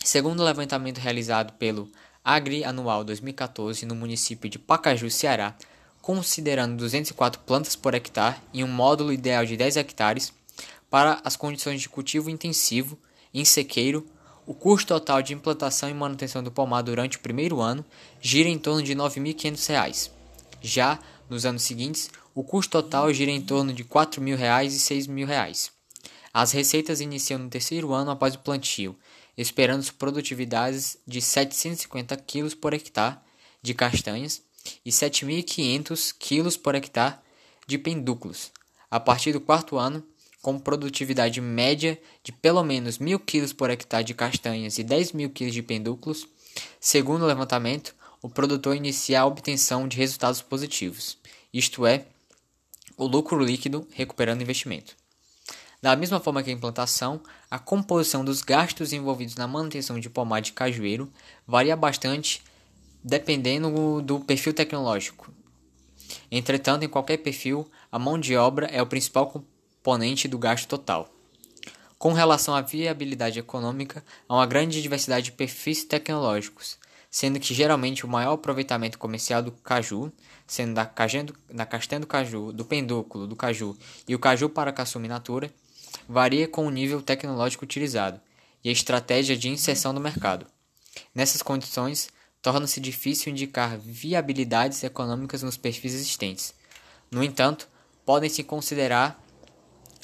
Segundo 0.04 0.40
o 0.40 0.44
levantamento 0.44 0.98
realizado 0.98 1.54
pelo 1.54 1.90
Agri 2.22 2.62
Anual 2.62 3.02
2014 3.02 3.86
no 3.86 3.94
município 3.94 4.50
de 4.50 4.58
Pacaju, 4.58 5.10
Ceará, 5.10 5.56
considerando 6.02 6.76
204 6.76 7.40
plantas 7.46 7.74
por 7.74 7.94
hectare 7.94 8.36
em 8.52 8.62
um 8.62 8.68
módulo 8.68 9.10
ideal 9.10 9.46
de 9.46 9.56
10 9.56 9.78
hectares, 9.78 10.34
para 10.90 11.18
as 11.24 11.34
condições 11.34 11.80
de 11.80 11.88
cultivo 11.88 12.28
intensivo 12.28 12.98
em 13.32 13.46
sequeiro, 13.46 14.06
o 14.44 14.52
custo 14.52 14.88
total 14.88 15.22
de 15.22 15.32
implantação 15.32 15.88
e 15.88 15.94
manutenção 15.94 16.42
do 16.42 16.52
pomar 16.52 16.82
durante 16.82 17.16
o 17.16 17.20
primeiro 17.20 17.58
ano 17.62 17.82
gira 18.20 18.50
em 18.50 18.58
torno 18.58 18.82
de 18.82 18.92
R$ 18.92 18.98
9.500. 18.98 20.10
Já 20.60 20.98
nos 21.30 21.46
anos 21.46 21.62
seguintes, 21.62 22.10
o 22.34 22.42
custo 22.42 22.70
total 22.82 23.12
gira 23.12 23.30
em 23.30 23.40
torno 23.40 23.72
de 23.72 23.82
R$ 23.82 23.88
4.000 23.88 24.38
e 24.38 24.38
R$ 24.38 24.68
6.000. 24.68 25.70
As 26.32 26.52
receitas 26.52 27.00
iniciam 27.00 27.38
no 27.38 27.50
terceiro 27.50 27.92
ano 27.92 28.10
após 28.10 28.34
o 28.34 28.38
plantio, 28.38 28.96
esperando 29.36 29.92
produtividades 29.94 30.96
de 31.06 31.20
750 31.20 32.16
kg 32.16 32.56
por 32.56 32.72
hectare 32.72 33.18
de 33.60 33.74
castanhas 33.74 34.42
e 34.84 34.90
7.500 34.90 36.14
kg 36.18 36.58
por 36.58 36.74
hectare 36.74 37.16
de 37.66 37.78
pendúculos. 37.78 38.50
A 38.90 38.98
partir 38.98 39.32
do 39.32 39.40
quarto 39.40 39.76
ano, 39.76 40.02
com 40.40 40.58
produtividade 40.58 41.40
média 41.40 42.00
de 42.24 42.32
pelo 42.32 42.64
menos 42.64 42.98
1.000 42.98 43.20
kg 43.20 43.54
por 43.54 43.70
hectare 43.70 44.04
de 44.04 44.14
castanhas 44.14 44.78
e 44.78 44.84
10.000 44.84 45.32
kg 45.32 45.50
de 45.50 45.62
pendúculos, 45.62 46.26
segundo 46.80 47.22
o 47.22 47.26
levantamento, 47.26 47.94
o 48.20 48.28
produtor 48.28 48.76
inicia 48.76 49.20
a 49.20 49.26
obtenção 49.26 49.86
de 49.86 49.96
resultados 49.96 50.42
positivos, 50.42 51.18
isto 51.52 51.86
é, 51.86 52.06
o 52.96 53.06
lucro 53.06 53.42
líquido 53.42 53.86
recuperando 53.92 54.40
o 54.40 54.42
investimento. 54.42 54.96
Da 55.80 55.96
mesma 55.96 56.20
forma 56.20 56.42
que 56.42 56.50
a 56.50 56.52
implantação, 56.52 57.20
a 57.50 57.58
composição 57.58 58.24
dos 58.24 58.40
gastos 58.40 58.92
envolvidos 58.92 59.34
na 59.34 59.48
manutenção 59.48 59.98
de 59.98 60.08
pomar 60.08 60.40
de 60.40 60.52
cajueiro 60.52 61.12
varia 61.46 61.76
bastante 61.76 62.42
dependendo 63.02 64.00
do 64.00 64.20
perfil 64.20 64.54
tecnológico. 64.54 65.32
Entretanto, 66.30 66.84
em 66.84 66.88
qualquer 66.88 67.18
perfil, 67.18 67.68
a 67.90 67.98
mão 67.98 68.18
de 68.18 68.36
obra 68.36 68.66
é 68.66 68.80
o 68.80 68.86
principal 68.86 69.26
componente 69.26 70.28
do 70.28 70.38
gasto 70.38 70.68
total. 70.68 71.12
Com 71.98 72.12
relação 72.12 72.54
à 72.54 72.60
viabilidade 72.60 73.38
econômica, 73.38 74.04
há 74.28 74.34
uma 74.34 74.46
grande 74.46 74.80
diversidade 74.82 75.26
de 75.26 75.32
perfis 75.32 75.84
tecnológicos, 75.84 76.78
sendo 77.12 77.38
que 77.38 77.52
geralmente 77.52 78.06
o 78.06 78.08
maior 78.08 78.32
aproveitamento 78.32 78.98
comercial 78.98 79.42
do 79.42 79.52
caju, 79.52 80.10
sendo 80.46 80.72
da, 80.72 80.90
da 81.52 81.66
castanha 81.66 82.00
do 82.00 82.06
caju, 82.06 82.54
do 82.54 82.64
pendúculo 82.64 83.26
do 83.26 83.36
caju 83.36 83.76
e 84.08 84.14
o 84.14 84.18
caju 84.18 84.48
para 84.48 84.72
caçume 84.72 85.08
natura, 85.08 85.52
varia 86.08 86.48
com 86.48 86.66
o 86.66 86.70
nível 86.70 87.02
tecnológico 87.02 87.64
utilizado 87.64 88.18
e 88.64 88.70
a 88.70 88.72
estratégia 88.72 89.36
de 89.36 89.50
inserção 89.50 89.92
no 89.92 90.00
mercado. 90.00 90.46
Nessas 91.14 91.42
condições, 91.42 92.08
torna-se 92.40 92.80
difícil 92.80 93.30
indicar 93.30 93.78
viabilidades 93.78 94.82
econômicas 94.82 95.42
nos 95.42 95.58
perfis 95.58 95.92
existentes. 95.92 96.54
No 97.10 97.22
entanto, 97.22 97.68
podem-se 98.06 98.42
considerar 98.42 99.22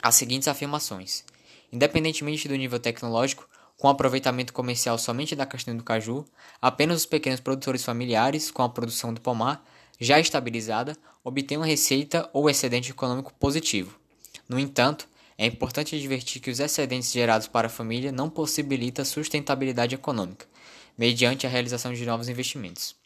as 0.02 0.14
seguintes 0.14 0.46
afirmações: 0.46 1.24
independentemente 1.72 2.48
do 2.48 2.54
nível 2.54 2.78
tecnológico, 2.78 3.47
com 3.78 3.88
aproveitamento 3.88 4.52
comercial 4.52 4.98
somente 4.98 5.36
da 5.36 5.46
castanha 5.46 5.76
do 5.76 5.84
caju, 5.84 6.26
apenas 6.60 6.98
os 6.98 7.06
pequenos 7.06 7.40
produtores 7.40 7.84
familiares, 7.84 8.50
com 8.50 8.62
a 8.62 8.68
produção 8.68 9.14
do 9.14 9.20
pomar 9.20 9.64
já 10.00 10.18
estabilizada, 10.18 10.96
obtêm 11.24 11.56
uma 11.56 11.66
receita 11.66 12.28
ou 12.32 12.50
excedente 12.50 12.90
econômico 12.90 13.32
positivo. 13.34 13.96
No 14.48 14.58
entanto, 14.58 15.08
é 15.36 15.46
importante 15.46 15.94
advertir 15.94 16.42
que 16.42 16.50
os 16.50 16.58
excedentes 16.58 17.12
gerados 17.12 17.46
para 17.46 17.68
a 17.68 17.70
família 17.70 18.10
não 18.10 18.28
possibilitam 18.28 19.04
sustentabilidade 19.04 19.94
econômica, 19.94 20.46
mediante 20.96 21.46
a 21.46 21.50
realização 21.50 21.92
de 21.92 22.04
novos 22.04 22.28
investimentos. 22.28 22.96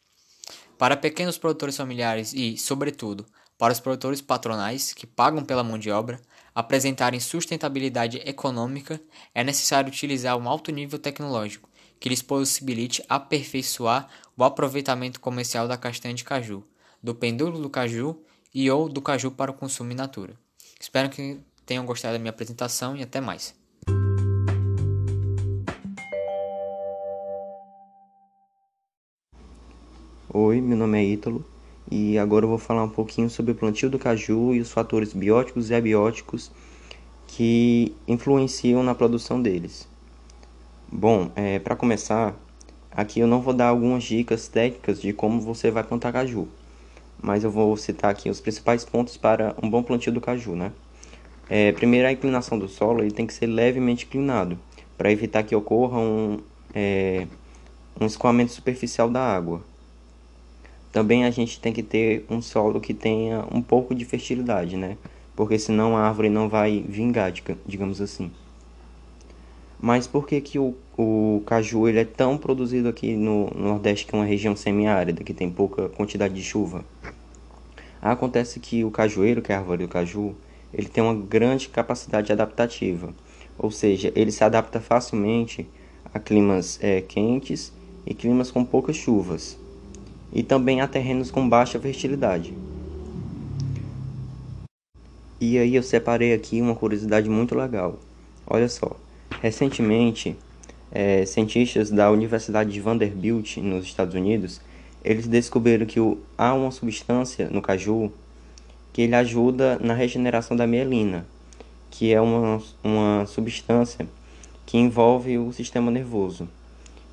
Para 0.79 0.97
pequenos 0.97 1.37
produtores 1.37 1.77
familiares 1.77 2.33
e, 2.33 2.57
sobretudo, 2.57 3.27
para 3.59 3.73
os 3.73 3.81
produtores 3.81 4.23
patronais 4.23 4.95
que 4.95 5.07
pagam 5.07 5.45
pela 5.45 5.63
mão 5.63 5.79
de 5.79 5.91
obra, 5.91 6.21
apresentarem 6.55 7.21
sustentabilidade 7.21 8.21
econômica, 8.25 9.01
é 9.35 9.43
necessário 9.43 9.89
utilizar 9.89 10.37
um 10.37 10.49
alto 10.49 10.71
nível 10.71 10.99
tecnológico 10.99 11.69
que 11.99 12.09
lhes 12.09 12.21
possibilite 12.21 13.03
aperfeiçoar 13.09 14.09
o 14.37 14.43
aproveitamento 14.43 15.21
comercial 15.21 15.69
da 15.69 15.77
castanha 15.77 16.15
de 16.15 16.25
caju, 16.25 16.65
do 17.03 17.15
pendúculo 17.15 17.63
do 17.63 17.71
caju 17.71 18.21
e 18.53 18.71
ou 18.71 18.89
do 18.89 19.01
caju 19.01 19.31
para 19.31 19.51
o 19.51 19.55
consumo 19.55 19.93
in 19.93 19.95
natura. 19.95 20.35
Espero 20.81 21.09
que 21.09 21.39
tenham 21.65 21.87
gostado 21.87 22.15
da 22.15 22.19
minha 22.19 22.31
apresentação 22.31 22.97
e 22.97 23.03
até 23.03 23.21
mais. 23.21 23.55
Oi, 30.35 30.61
meu 30.61 30.77
nome 30.77 30.99
é 30.99 31.05
Ítalo 31.05 31.52
e 31.95 32.19
agora 32.19 32.47
eu 32.47 32.49
vou 32.49 32.57
falar 32.57 32.85
um 32.85 32.89
pouquinho 32.89 33.29
sobre 33.29 33.53
o 33.53 33.55
plantio 33.55 33.91
do 33.91 33.99
caju 33.99 34.55
e 34.55 34.61
os 34.61 34.73
fatores 34.73 35.13
bióticos 35.13 35.69
e 35.69 35.75
abióticos 35.75 36.51
que 37.27 37.95
influenciam 38.09 38.83
na 38.83 38.95
produção 38.95 39.43
deles. 39.43 39.87
Bom, 40.91 41.31
é, 41.37 41.59
para 41.59 41.77
começar, 41.77 42.35
aqui 42.91 43.21
eu 43.21 43.27
não 43.27 43.43
vou 43.43 43.53
dar 43.53 43.69
algumas 43.69 44.05
dicas 44.05 44.49
técnicas 44.49 45.03
de 45.03 45.13
como 45.13 45.39
você 45.39 45.71
vai 45.71 45.85
plantar 45.85 46.13
caju, 46.13 46.49
mas 47.23 47.45
eu 47.45 47.51
vou 47.51 47.77
citar 47.77 48.11
aqui 48.11 48.31
os 48.31 48.41
principais 48.41 48.87
pontos 48.87 49.19
para 49.19 49.55
um 49.63 49.69
bom 49.69 49.83
plantio 49.83 50.13
do 50.13 50.21
caju, 50.21 50.57
né? 50.57 50.73
É, 51.47 51.73
primeiro, 51.73 52.09
a 52.09 52.13
inclinação 52.13 52.59
do 52.59 52.69
solo 52.69 53.03
ele 53.03 53.11
tem 53.11 53.27
que 53.27 53.35
ser 53.35 53.47
levemente 53.47 54.07
inclinado 54.07 54.59
para 54.97 55.13
evitar 55.13 55.43
que 55.43 55.55
ocorra 55.55 55.99
um, 55.99 56.39
é, 56.75 57.27
um 58.01 58.07
escoamento 58.07 58.53
superficial 58.53 59.11
da 59.11 59.21
água. 59.21 59.63
Também 60.93 61.25
a 61.25 61.31
gente 61.31 61.59
tem 61.59 61.73
que 61.73 61.83
ter 61.83 62.27
um 62.29 62.43
solo 62.43 62.79
que 62.79 62.93
tenha 62.93 63.47
um 63.51 63.63
pouco 63.63 63.95
de 63.95 64.05
fertilidade, 64.05 64.77
né? 64.77 64.99
Porque 65.35 65.59
senão 65.59 65.97
a 65.97 66.03
árvore 66.03 66.29
não 66.29 66.51
vai 66.51 66.85
vingar, 66.87 67.33
digamos 67.67 68.03
assim. 68.03 68.31
Mas 69.81 70.07
por 70.07 70.27
que, 70.27 70.39
que 70.43 70.59
o, 70.59 70.77
o 70.97 71.43
caju 71.47 71.89
ele 71.89 72.01
é 72.01 72.05
tão 72.05 72.37
produzido 72.37 72.91
aqui 72.91 73.17
no 73.17 73.51
Nordeste, 73.57 74.05
que 74.05 74.15
é 74.15 74.19
uma 74.19 74.27
região 74.27 74.55
semiárida, 74.55 75.25
que 75.25 75.33
tem 75.33 75.51
pouca 75.51 75.89
quantidade 75.89 76.35
de 76.35 76.43
chuva? 76.43 76.85
Acontece 78.01 78.61
que 78.61 78.85
o 78.85 78.91
cajueiro, 78.91 79.41
que 79.41 79.51
é 79.51 79.55
a 79.55 79.59
árvore 79.59 79.87
do 79.87 79.89
caju, 79.89 80.35
ele 80.75 80.89
tem 80.89 81.03
uma 81.03 81.15
grande 81.15 81.71
capacidade 81.71 82.31
adaptativa, 82.31 83.15
ou 83.59 83.71
seja, 83.71 84.13
ele 84.15 84.31
se 84.31 84.45
adapta 84.45 84.79
facilmente 84.79 85.67
a 86.13 86.19
climas 86.19 86.79
é, 86.83 87.01
quentes 87.01 87.73
e 88.07 88.13
climas 88.13 88.51
com 88.51 88.65
poucas 88.65 88.97
chuvas 88.97 89.62
e 90.33 90.43
também 90.43 90.81
a 90.81 90.89
terrenos 90.89 91.31
com 91.31 91.49
baixa 91.49 91.79
fertilidade. 91.79 92.55
E 95.41 95.59
aí 95.59 95.75
eu 95.75 95.83
separei 95.83 96.33
aqui 96.33 96.61
uma 96.61 96.75
curiosidade 96.75 97.29
muito 97.29 97.55
legal. 97.55 97.99
Olha 98.47 98.69
só, 98.69 98.97
recentemente 99.41 100.37
é, 100.91 101.25
cientistas 101.27 101.91
da 101.91 102.11
Universidade 102.11 102.73
de 102.73 102.81
Vanderbilt 102.81 103.57
nos 103.59 103.85
Estados 103.85 104.15
Unidos 104.15 104.61
eles 105.05 105.27
descobriram 105.27 105.85
que 105.85 105.99
o, 105.99 106.19
há 106.39 106.55
uma 106.55 106.71
substância 106.71 107.49
no 107.51 107.61
caju 107.61 108.13
que 108.93 109.03
ele 109.03 109.15
ajuda 109.15 109.79
na 109.81 109.95
regeneração 109.95 110.57
da 110.57 110.67
mielina, 110.67 111.27
que 111.91 112.13
é 112.13 112.21
uma, 112.21 112.63
uma 112.85 113.27
substância 113.27 114.07
que 114.65 114.79
envolve 114.79 115.39
o 115.39 115.53
sistema 115.53 115.91
nervoso. 115.91 116.49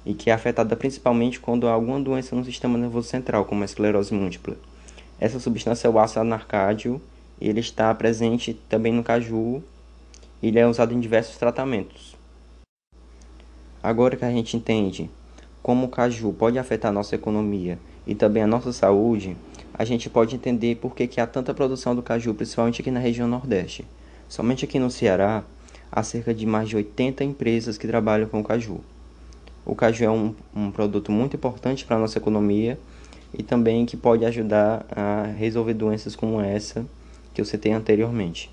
E 0.06 0.14
que 0.14 0.30
é 0.30 0.34
afetada 0.34 0.76
principalmente 0.76 1.40
quando 1.40 1.68
há 1.68 1.72
alguma 1.72 2.00
doença 2.00 2.36
no 2.36 2.46
sistema 2.46 2.78
nervoso 2.78 3.08
central, 3.08 3.46
como 3.46 3.62
a 3.62 3.66
esclerose 3.66 4.14
múltipla. 4.14 4.56
Essa 5.20 5.40
substância 5.40 5.88
é 5.88 5.92
o 5.92 6.00
ácido 6.00 6.22
anarcádio 6.22 7.02
e 7.40 7.48
ele 7.50 7.60
está 7.60 7.94
presente 7.94 8.54
também 8.70 8.94
no 8.94 9.04
caju 9.04 9.62
ele 10.42 10.58
é 10.58 10.66
usado 10.66 10.94
em 10.94 11.00
diversos 11.00 11.38
tratamentos. 11.38 12.16
Agora 13.84 14.16
que 14.16 14.26
a 14.26 14.32
gente 14.32 14.56
entende 14.56 15.10
como 15.62 15.88
o 15.88 15.90
caju 15.90 16.34
pode 16.34 16.58
afetar 16.58 16.92
nossa 16.92 17.16
economia 17.16 17.78
e 18.08 18.16
também 18.16 18.44
a 18.44 18.48
nossa 18.48 18.72
saúde, 18.72 19.36
a 19.74 19.84
gente 19.84 20.10
pode 20.10 20.36
entender 20.36 20.76
por 20.78 20.96
que, 20.96 21.08
que 21.08 21.22
há 21.22 21.28
tanta 21.28 21.54
produção 21.54 21.94
do 21.94 22.02
caju, 22.02 22.34
principalmente 22.34 22.82
aqui 22.82 22.92
na 22.92 23.00
região 23.00 23.28
Nordeste. 23.28 23.86
Somente 24.28 24.66
aqui 24.66 24.80
no 24.80 24.90
Ceará, 24.90 25.44
há 25.92 26.04
cerca 26.04 26.34
de 26.34 26.46
mais 26.46 26.70
de 26.70 26.78
80 26.78 27.24
empresas 27.24 27.78
que 27.78 27.88
trabalham 27.88 28.28
com 28.28 28.44
caju. 28.44 28.80
O 29.66 29.76
caju 29.76 30.04
é 30.04 30.10
um, 30.10 30.36
um 30.56 30.72
produto 30.72 31.12
muito 31.12 31.36
importante 31.36 31.86
para 31.86 31.96
a 31.96 32.00
nossa 32.00 32.18
economia 32.18 32.80
e 33.38 33.44
também 33.44 33.86
que 33.86 33.96
pode 33.96 34.26
ajudar 34.26 34.86
a 34.90 35.24
resolver 35.24 35.74
doenças 35.74 36.16
como 36.16 36.42
essa 36.42 36.86
que 37.34 37.42
eu 37.42 37.46
citei 37.46 37.72
anteriormente. 37.72 38.52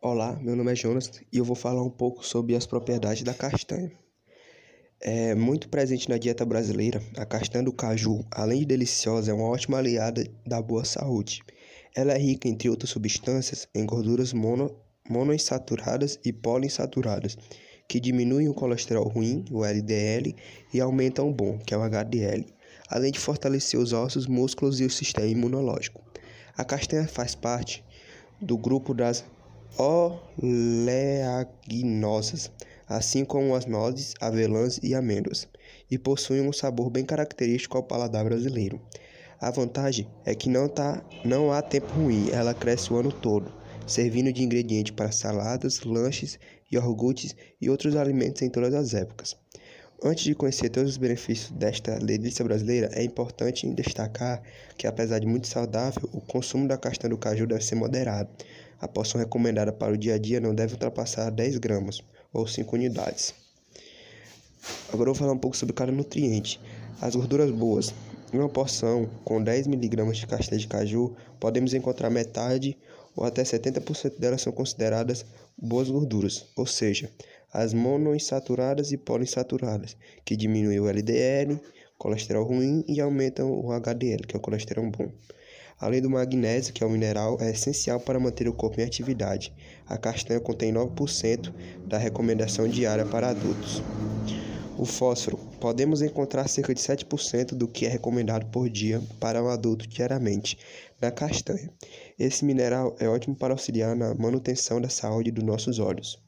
Olá, 0.00 0.38
meu 0.40 0.56
nome 0.56 0.72
é 0.72 0.74
Jonas 0.74 1.10
e 1.30 1.38
eu 1.38 1.44
vou 1.44 1.56
falar 1.56 1.82
um 1.82 1.90
pouco 1.90 2.24
sobre 2.24 2.56
as 2.56 2.64
propriedades 2.64 3.22
da 3.22 3.34
castanha. 3.34 3.92
É 5.00 5.34
muito 5.34 5.68
presente 5.68 6.08
na 6.08 6.16
dieta 6.18 6.44
brasileira, 6.44 7.02
a 7.16 7.26
castanha 7.26 7.64
do 7.64 7.72
caju, 7.72 8.24
além 8.30 8.60
de 8.60 8.66
deliciosa, 8.66 9.30
é 9.30 9.34
uma 9.34 9.48
ótima 9.48 9.78
aliada 9.78 10.24
da 10.46 10.62
boa 10.62 10.84
saúde. 10.84 11.42
Ela 11.98 12.12
é 12.12 12.16
rica, 12.16 12.46
entre 12.46 12.70
outras 12.70 12.90
substâncias, 12.90 13.66
em 13.74 13.84
gorduras 13.84 14.32
mono, 14.32 14.70
monoinsaturadas 15.10 16.16
e 16.24 16.32
poliinsaturadas, 16.32 17.36
que 17.88 17.98
diminuem 17.98 18.48
o 18.48 18.54
colesterol 18.54 19.08
ruim, 19.08 19.44
o 19.50 19.64
LDL, 19.64 20.32
e 20.72 20.80
aumentam 20.80 21.28
o 21.28 21.34
bom, 21.34 21.58
que 21.58 21.74
é 21.74 21.76
o 21.76 21.82
HDL, 21.82 22.46
além 22.88 23.10
de 23.10 23.18
fortalecer 23.18 23.80
os 23.80 23.92
ossos, 23.92 24.28
músculos 24.28 24.78
e 24.78 24.84
o 24.84 24.90
sistema 24.90 25.26
imunológico. 25.26 26.00
A 26.56 26.64
castanha 26.64 27.08
faz 27.08 27.34
parte 27.34 27.84
do 28.40 28.56
grupo 28.56 28.94
das 28.94 29.24
oleaginosas, 29.76 32.48
assim 32.86 33.24
como 33.24 33.56
as 33.56 33.66
nozes, 33.66 34.14
avelãs 34.20 34.78
e 34.84 34.94
amêndoas, 34.94 35.48
e 35.90 35.98
possuem 35.98 36.42
um 36.42 36.52
sabor 36.52 36.90
bem 36.90 37.04
característico 37.04 37.76
ao 37.76 37.82
paladar 37.82 38.24
brasileiro. 38.24 38.80
A 39.40 39.52
vantagem 39.52 40.08
é 40.24 40.34
que 40.34 40.48
não, 40.48 40.68
tá, 40.68 41.00
não 41.24 41.52
há 41.52 41.62
tempo 41.62 41.92
ruim, 41.92 42.28
ela 42.32 42.52
cresce 42.52 42.92
o 42.92 42.96
ano 42.96 43.12
todo, 43.12 43.52
servindo 43.86 44.32
de 44.32 44.42
ingrediente 44.42 44.92
para 44.92 45.12
saladas, 45.12 45.82
lanches, 45.82 46.40
iogurtes 46.72 47.36
e 47.60 47.70
outros 47.70 47.94
alimentos 47.94 48.42
em 48.42 48.50
todas 48.50 48.74
as 48.74 48.94
épocas. 48.94 49.36
Antes 50.02 50.24
de 50.24 50.34
conhecer 50.34 50.70
todos 50.70 50.90
os 50.90 50.96
benefícios 50.96 51.52
desta 51.52 51.98
delícia 52.00 52.44
brasileira, 52.44 52.90
é 52.92 53.04
importante 53.04 53.68
destacar 53.74 54.42
que, 54.76 54.88
apesar 54.88 55.20
de 55.20 55.26
muito 55.26 55.46
saudável, 55.46 56.08
o 56.12 56.20
consumo 56.20 56.66
da 56.66 56.76
castanha 56.76 57.10
do 57.10 57.18
caju 57.18 57.46
deve 57.46 57.64
ser 57.64 57.76
moderado. 57.76 58.28
A 58.80 58.88
porção 58.88 59.20
recomendada 59.20 59.72
para 59.72 59.92
o 59.92 59.96
dia 59.96 60.14
a 60.14 60.18
dia 60.18 60.40
não 60.40 60.54
deve 60.54 60.74
ultrapassar 60.74 61.30
10 61.30 61.58
gramas, 61.58 62.02
ou 62.32 62.46
5 62.46 62.74
unidades. 62.74 63.34
Agora 64.92 65.10
eu 65.10 65.14
vou 65.14 65.20
falar 65.20 65.32
um 65.32 65.38
pouco 65.38 65.56
sobre 65.56 65.74
cada 65.74 65.92
nutriente. 65.92 66.60
As 67.00 67.14
gorduras 67.14 67.50
boas. 67.50 67.94
Em 68.32 68.38
uma 68.38 68.48
porção 68.48 69.08
com 69.24 69.42
10 69.42 69.66
mg 69.66 70.12
de 70.12 70.26
castanha 70.26 70.60
de 70.60 70.68
caju, 70.68 71.16
podemos 71.40 71.72
encontrar 71.72 72.10
metade 72.10 72.76
ou 73.16 73.24
até 73.24 73.42
70% 73.42 74.18
delas 74.18 74.42
são 74.42 74.52
consideradas 74.52 75.24
boas 75.56 75.90
gorduras, 75.90 76.46
ou 76.54 76.66
seja, 76.66 77.10
as 77.52 77.72
monoinsaturadas 77.72 78.92
e 78.92 78.98
poliinsaturadas, 78.98 79.96
que 80.24 80.36
diminuem 80.36 80.78
o 80.78 80.88
LDL, 80.88 81.58
colesterol 81.96 82.44
ruim 82.44 82.84
e 82.86 83.00
aumentam 83.00 83.50
o 83.50 83.72
HDL, 83.72 84.26
que 84.26 84.36
é 84.36 84.38
o 84.38 84.42
colesterol 84.42 84.88
bom. 84.90 85.10
Além 85.80 86.02
do 86.02 86.10
magnésio, 86.10 86.74
que 86.74 86.84
é 86.84 86.86
um 86.86 86.90
mineral, 86.90 87.38
é 87.40 87.50
essencial 87.50 87.98
para 87.98 88.20
manter 88.20 88.48
o 88.48 88.52
corpo 88.52 88.80
em 88.80 88.84
atividade. 88.84 89.54
A 89.86 89.96
castanha 89.96 90.40
contém 90.40 90.72
9% 90.72 91.52
da 91.86 91.96
recomendação 91.96 92.68
diária 92.68 93.06
para 93.06 93.30
adultos. 93.30 93.82
O 94.76 94.84
fósforo. 94.84 95.37
Podemos 95.60 96.02
encontrar 96.02 96.48
cerca 96.48 96.72
de 96.72 96.80
7% 96.80 97.54
do 97.54 97.66
que 97.66 97.84
é 97.84 97.88
recomendado 97.88 98.46
por 98.46 98.68
dia 98.70 99.02
para 99.18 99.42
um 99.42 99.48
adulto 99.48 99.88
diariamente 99.88 100.56
na 101.00 101.10
castanha. 101.10 101.70
Esse 102.18 102.44
mineral 102.44 102.94
é 103.00 103.08
ótimo 103.08 103.34
para 103.34 103.54
auxiliar 103.54 103.96
na 103.96 104.14
manutenção 104.14 104.80
da 104.80 104.88
saúde 104.88 105.30
dos 105.30 105.44
nossos 105.44 105.78
olhos. 105.78 106.22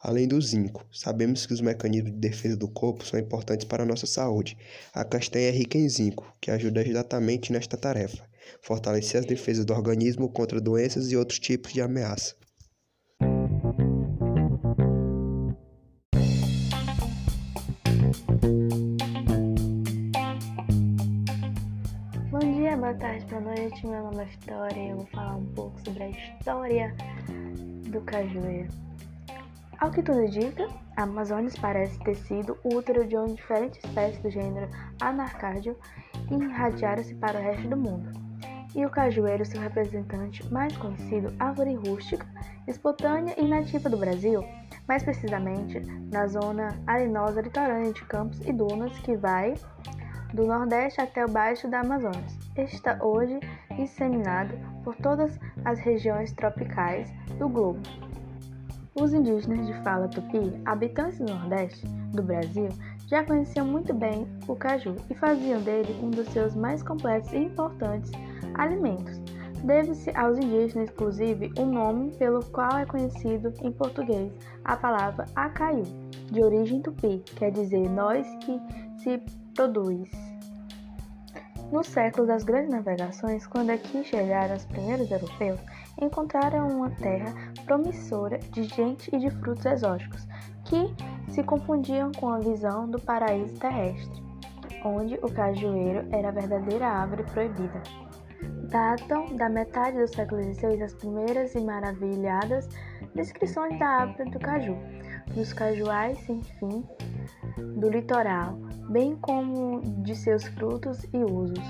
Além 0.00 0.28
do 0.28 0.40
zinco, 0.40 0.86
sabemos 0.92 1.46
que 1.46 1.54
os 1.54 1.60
mecanismos 1.60 2.12
de 2.12 2.18
defesa 2.18 2.56
do 2.56 2.68
corpo 2.68 3.04
são 3.04 3.18
importantes 3.18 3.66
para 3.66 3.82
a 3.82 3.86
nossa 3.86 4.06
saúde. 4.06 4.56
A 4.92 5.04
castanha 5.04 5.48
é 5.48 5.50
rica 5.50 5.78
em 5.78 5.88
zinco, 5.88 6.32
que 6.40 6.50
ajuda 6.50 6.86
exatamente 6.86 7.52
nesta 7.52 7.76
tarefa 7.76 8.28
fortalecer 8.62 9.20
as 9.20 9.26
defesas 9.26 9.64
do 9.64 9.72
organismo 9.72 10.28
contra 10.28 10.60
doenças 10.60 11.10
e 11.10 11.16
outros 11.16 11.38
tipos 11.38 11.72
de 11.72 11.80
ameaça. 11.80 12.34
Noite. 23.78 23.86
Meu 23.86 24.02
nome 24.02 24.22
é 24.22 24.26
Vitória 24.26 24.80
e 24.80 24.90
eu 24.90 24.96
vou 24.96 25.06
falar 25.06 25.36
um 25.36 25.46
pouco 25.46 25.80
sobre 25.84 26.02
a 26.02 26.08
história 26.08 26.94
do 27.90 28.00
cajueiro. 28.02 28.68
Ao 29.78 29.90
que 29.90 30.02
tudo 30.02 30.22
indica, 30.22 30.68
a 30.96 31.02
Amazonas 31.02 31.56
parece 31.56 31.98
ter 32.00 32.16
sido 32.16 32.58
o 32.64 32.74
útero 32.74 33.06
de 33.06 33.16
onde 33.16 33.34
diferentes 33.34 33.78
espécies 33.84 34.20
do 34.20 34.30
gênero 34.30 34.68
Anarcádio 35.00 35.76
irradiaram-se 36.30 37.14
para 37.14 37.38
o 37.38 37.42
resto 37.42 37.68
do 37.68 37.76
mundo 37.76 38.10
e 38.74 38.84
o 38.84 38.90
cajueiro 38.90 39.44
seu 39.46 39.60
representante 39.60 40.44
mais 40.52 40.76
conhecido, 40.76 41.32
árvore 41.38 41.74
rústica, 41.74 42.26
espontânea 42.66 43.34
e 43.38 43.46
nativa 43.46 43.88
do 43.88 43.96
Brasil, 43.96 44.44
mais 44.86 45.02
precisamente 45.02 45.80
na 46.12 46.26
zona 46.26 46.78
arenosa 46.86 47.40
litorânea 47.40 47.92
de 47.92 48.04
campos 48.04 48.40
e 48.40 48.52
dunas 48.52 48.92
que 48.98 49.16
vai 49.16 49.54
do 50.34 50.46
Nordeste 50.46 51.00
até 51.00 51.24
o 51.24 51.28
baixo 51.28 51.68
da 51.68 51.80
Amazonas. 51.80 52.38
Está 52.56 52.98
hoje 53.02 53.40
disseminado 53.76 54.54
por 54.84 54.94
todas 54.96 55.38
as 55.64 55.78
regiões 55.78 56.32
tropicais 56.32 57.12
do 57.38 57.48
globo. 57.48 57.80
Os 58.94 59.12
indígenas 59.12 59.66
de 59.66 59.74
fala 59.82 60.08
tupi, 60.08 60.60
habitantes 60.64 61.18
do 61.18 61.32
Nordeste 61.32 61.86
do 62.12 62.22
Brasil, 62.22 62.68
já 63.06 63.24
conheciam 63.24 63.66
muito 63.66 63.94
bem 63.94 64.26
o 64.46 64.56
caju 64.56 64.96
e 65.08 65.14
faziam 65.14 65.60
dele 65.62 65.96
um 66.02 66.10
dos 66.10 66.28
seus 66.28 66.54
mais 66.54 66.82
completos 66.82 67.32
e 67.32 67.38
importantes 67.38 68.10
alimentos. 68.54 69.18
Deve-se 69.64 70.10
aos 70.16 70.38
indígenas, 70.38 70.90
inclusive, 70.90 71.52
o 71.58 71.62
um 71.62 71.72
nome 71.72 72.12
pelo 72.16 72.44
qual 72.46 72.76
é 72.76 72.84
conhecido 72.84 73.52
em 73.62 73.72
português 73.72 74.32
a 74.64 74.76
palavra 74.76 75.24
acaiu, 75.34 75.84
de 76.30 76.42
origem 76.42 76.82
tupi, 76.82 77.22
quer 77.36 77.50
dizer 77.50 77.88
nós 77.88 78.26
que 78.44 78.60
se 78.98 79.22
produz. 79.58 80.08
No 81.72 81.82
século 81.82 82.28
das 82.28 82.44
grandes 82.44 82.70
navegações, 82.70 83.44
quando 83.44 83.70
aqui 83.70 84.04
chegaram 84.04 84.54
os 84.54 84.64
primeiros 84.64 85.10
europeus, 85.10 85.58
encontraram 86.00 86.68
uma 86.68 86.90
terra 86.90 87.34
promissora 87.66 88.38
de 88.52 88.62
gente 88.62 89.10
e 89.12 89.18
de 89.18 89.28
frutos 89.30 89.66
exóticos, 89.66 90.28
que 90.64 90.94
se 91.32 91.42
confundiam 91.42 92.12
com 92.12 92.28
a 92.28 92.38
visão 92.38 92.88
do 92.88 93.00
paraíso 93.00 93.58
terrestre, 93.58 94.22
onde 94.84 95.16
o 95.16 95.32
cajueiro 95.32 96.06
era 96.12 96.28
a 96.28 96.32
verdadeira 96.32 96.86
árvore 96.86 97.24
proibida. 97.24 97.82
Datam 98.70 99.34
da 99.34 99.48
metade 99.48 99.98
do 99.98 100.06
século 100.06 100.40
XVI 100.40 100.80
as 100.84 100.94
primeiras 100.94 101.52
e 101.56 101.60
maravilhadas 101.60 102.68
descrições 103.12 103.76
da 103.80 103.86
árvore 103.86 104.30
do 104.30 104.38
caju, 104.38 104.76
dos 105.34 105.52
cajuais 105.52 106.16
sem 106.20 106.40
fim 106.44 106.86
do 107.56 107.88
litoral, 107.88 108.58
bem 108.90 109.16
como 109.16 109.80
de 110.02 110.14
seus 110.14 110.44
frutos 110.44 111.04
e 111.12 111.18
usos. 111.18 111.62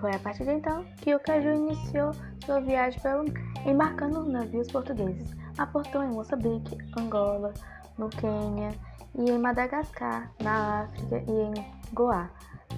Foi 0.00 0.14
a 0.14 0.18
partir 0.18 0.44
de 0.44 0.52
então 0.52 0.84
que 0.96 1.14
o 1.14 1.20
caju 1.20 1.50
iniciou 1.50 2.12
sua 2.44 2.60
viagem 2.60 3.00
pelo 3.00 3.24
embarcando 3.66 4.24
navios 4.24 4.68
portugueses. 4.68 5.30
Aportou 5.58 6.02
em 6.02 6.10
Moçambique, 6.10 6.78
Angola, 6.98 7.52
no 7.98 8.08
Quênia 8.08 8.70
e 9.14 9.30
em 9.30 9.38
Madagascar, 9.38 10.30
na 10.42 10.84
África 10.84 11.22
e 11.26 11.30
em 11.30 11.92
Goa 11.92 12.30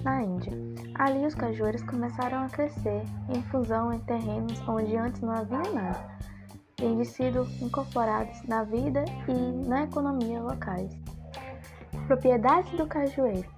na 0.03 0.21
Índia. 0.21 0.51
Ali 0.95 1.25
os 1.25 1.35
cajueiros 1.35 1.81
começaram 1.83 2.43
a 2.43 2.49
crescer 2.49 3.03
em 3.29 3.41
fusão 3.43 3.93
em 3.93 3.99
terrenos 3.99 4.61
onde 4.67 4.95
antes 4.95 5.21
não 5.21 5.33
havia 5.33 5.71
nada, 5.71 6.17
tendo 6.75 7.03
sido 7.05 7.47
incorporados 7.61 8.41
na 8.43 8.63
vida 8.63 9.05
e 9.27 9.67
na 9.67 9.83
economia 9.83 10.41
locais. 10.41 10.91
Propriedades 12.07 12.71
do 12.73 12.85
cajueiro. 12.87 13.49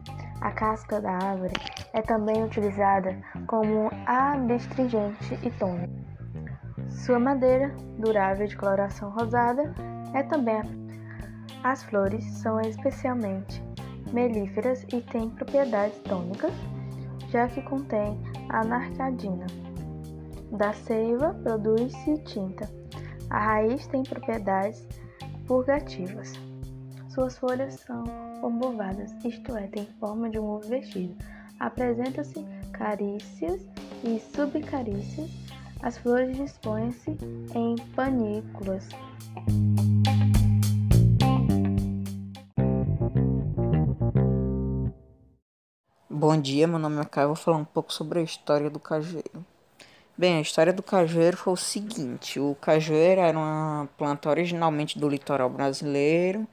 A 0.41 0.51
casca 0.51 1.01
da 1.01 1.11
árvore 1.11 1.53
é 1.93 2.01
também 2.01 2.43
utilizada 2.43 3.17
como 3.47 3.89
adstringente 4.05 5.39
e 5.41 5.49
tônico. 5.51 5.93
Sua 6.89 7.19
madeira, 7.19 7.75
durável 7.97 8.45
de 8.45 8.55
coloração 8.55 9.09
rosada, 9.09 9.73
é 10.13 10.23
também. 10.23 10.61
As 11.63 11.83
flores 11.83 12.23
são 12.41 12.61
especialmente 12.61 13.63
melíferas 14.13 14.85
e 14.93 15.01
têm 15.01 15.29
propriedades 15.29 15.97
tônicas, 15.99 16.53
já 17.29 17.47
que 17.47 17.61
contém 17.63 18.21
anarcadina. 18.49 19.47
Da 20.51 20.73
seiva 20.73 21.33
produz-se 21.43 22.17
tinta. 22.19 22.69
A 23.29 23.39
raiz 23.39 23.87
tem 23.87 24.03
propriedades 24.03 24.87
purgativas. 25.47 26.33
Suas 27.15 27.37
folhas 27.37 27.75
são 27.75 28.03
ombovadas, 28.43 29.09
isto 29.23 29.55
é, 29.55 29.67
tem 29.67 29.87
forma 30.01 30.29
de 30.29 30.37
um 30.37 30.49
ovo 30.49 30.67
vestido. 30.67 31.15
Apresenta-se 31.57 32.45
carícias 32.73 33.61
e 34.03 34.19
subcarícias. 34.35 35.31
As 35.81 35.97
flores 35.97 36.35
dispõem-se 36.35 37.11
em 37.55 37.77
panículas. 37.95 38.89
Bom 46.09 46.41
dia, 46.41 46.67
meu 46.67 46.79
nome 46.79 46.99
é 46.99 47.05
Caio. 47.05 47.27
Vou 47.27 47.37
falar 47.37 47.57
um 47.59 47.63
pouco 47.63 47.93
sobre 47.93 48.19
a 48.19 48.23
história 48.23 48.69
do 48.69 48.77
cajueiro. 48.77 49.45
Bem, 50.17 50.35
a 50.37 50.41
história 50.41 50.73
do 50.73 50.83
cajueiro 50.83 51.37
foi 51.37 51.53
o 51.53 51.57
seguinte: 51.57 52.41
o 52.41 52.55
cajueiro 52.55 53.21
era 53.21 53.37
uma 53.37 53.87
planta 53.97 54.29
originalmente 54.29 54.99
do 54.99 55.07
litoral 55.07 55.49
brasileiro, 55.49 56.45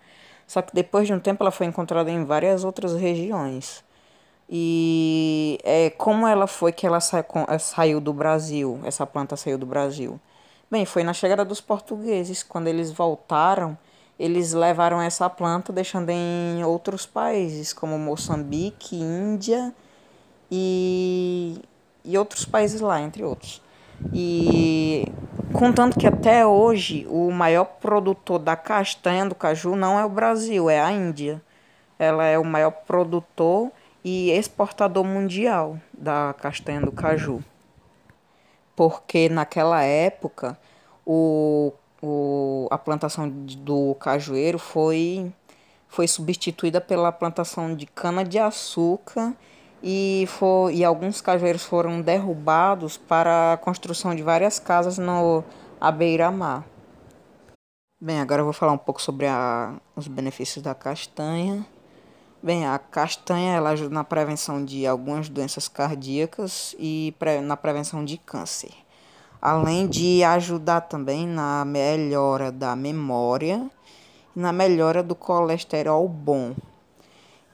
só 0.47 0.63
que 0.63 0.75
depois 0.75 1.07
de 1.07 1.13
um 1.15 1.21
tempo 1.21 1.43
ela 1.43 1.51
foi 1.51 1.67
encontrada 1.67 2.11
em 2.11 2.25
várias 2.25 2.65
outras 2.65 2.95
regiões. 2.95 3.85
E 4.49 5.59
é, 5.65 5.91
como 5.91 6.27
ela 6.27 6.47
foi 6.47 6.73
que 6.73 6.87
ela 6.87 7.01
sa 7.01 7.25
eh, 7.49 7.59
saiu 7.59 8.01
do 8.01 8.13
Brasil? 8.13 8.81
Essa 8.85 9.07
planta 9.07 9.37
saiu 9.37 9.57
do 9.57 9.65
Brasil? 9.65 10.21
Bem, 10.71 10.85
foi 10.85 11.03
na 11.03 11.13
chegada 11.13 11.45
dos 11.45 11.61
portugueses. 11.61 12.43
Quando 12.43 12.67
eles 12.69 12.91
voltaram, 12.91 13.79
eles 14.19 14.53
levaram 14.53 15.01
essa 15.01 15.29
planta, 15.31 15.73
deixando 15.73 16.11
em 16.11 16.63
outros 16.65 17.07
países, 17.07 17.73
como 17.73 17.99
Moçambique, 17.99 18.97
Índia 18.97 19.75
e, 20.51 21.61
e 22.05 22.19
outros 22.19 22.45
países 22.45 22.81
lá, 22.81 23.01
entre 23.01 23.25
outros. 23.25 23.63
E 24.13 25.07
contando 25.53 25.97
que 25.97 26.07
até 26.07 26.47
hoje 26.47 27.07
o 27.09 27.31
maior 27.31 27.65
produtor 27.65 28.39
da 28.39 28.57
castanha 28.57 29.27
do 29.27 29.35
caju 29.35 29.77
não 29.77 29.99
é 29.99 30.05
o 30.05 30.09
Brasil, 30.09 30.69
é 30.69 30.81
a 30.81 30.91
Índia. 30.91 31.43
Ela 31.99 32.25
é 32.25 32.39
o 32.39 32.45
maior 32.45 32.71
produtor 32.71 33.71
e 34.05 34.31
exportador 34.31 35.05
mundial 35.05 35.79
da 35.93 36.35
castanha 36.41 36.81
do 36.81 36.91
caju. 36.91 37.43
Porque 38.75 39.29
naquela 39.29 39.83
época 39.83 40.59
o, 41.07 41.73
o, 42.03 42.67
a 42.71 42.79
plantação 42.79 43.29
do 43.29 43.95
cajueiro 43.97 44.59
foi, 44.59 45.33
foi 45.89 46.09
substituída 46.09 46.81
pela 46.81 47.13
plantação 47.13 47.75
de 47.75 47.87
cana-de-açúcar 47.87 49.35
e, 49.83 50.25
foi, 50.29 50.77
e 50.77 50.85
alguns 50.85 51.21
cajueiros 51.21 51.65
foram 51.65 52.01
derrubados 52.01 52.97
para 52.97 53.55
a 53.55 53.57
construção 53.57 54.15
de 54.15 54.23
várias 54.23 54.59
casas 54.59 54.99
no 54.99 55.43
à 55.81 55.91
beira-mar. 55.91 56.65
Bem, 58.01 58.21
agora 58.21 58.41
eu 58.41 58.45
vou 58.45 58.53
falar 58.53 58.73
um 58.73 58.79
pouco 58.79 59.01
sobre 59.01 59.27
a, 59.27 59.75
os 59.97 60.07
benefícios 60.09 60.63
da 60.63 60.75
castanha. 60.75 61.67
Bem, 62.43 62.67
a 62.67 62.79
castanha 62.79 63.55
ela 63.55 63.71
ajuda 63.71 63.95
na 63.95 64.03
prevenção 64.03 64.65
de 64.65 64.87
algumas 64.87 65.29
doenças 65.29 65.69
cardíacas 65.69 66.75
e 66.79 67.15
pre, 67.19 67.41
na 67.41 67.57
prevenção 67.57 68.05
de 68.05 68.19
câncer. 68.19 68.73
Além 69.41 69.87
de 69.87 70.23
ajudar 70.25 70.83
também 70.83 71.27
na 71.27 71.65
melhora 71.65 72.51
da 72.51 72.75
memória 72.75 73.71
e 74.35 74.41
na 74.41 74.53
melhora 74.53 75.03
do 75.03 75.15
colesterol 75.15 76.09
bom. 76.09 76.55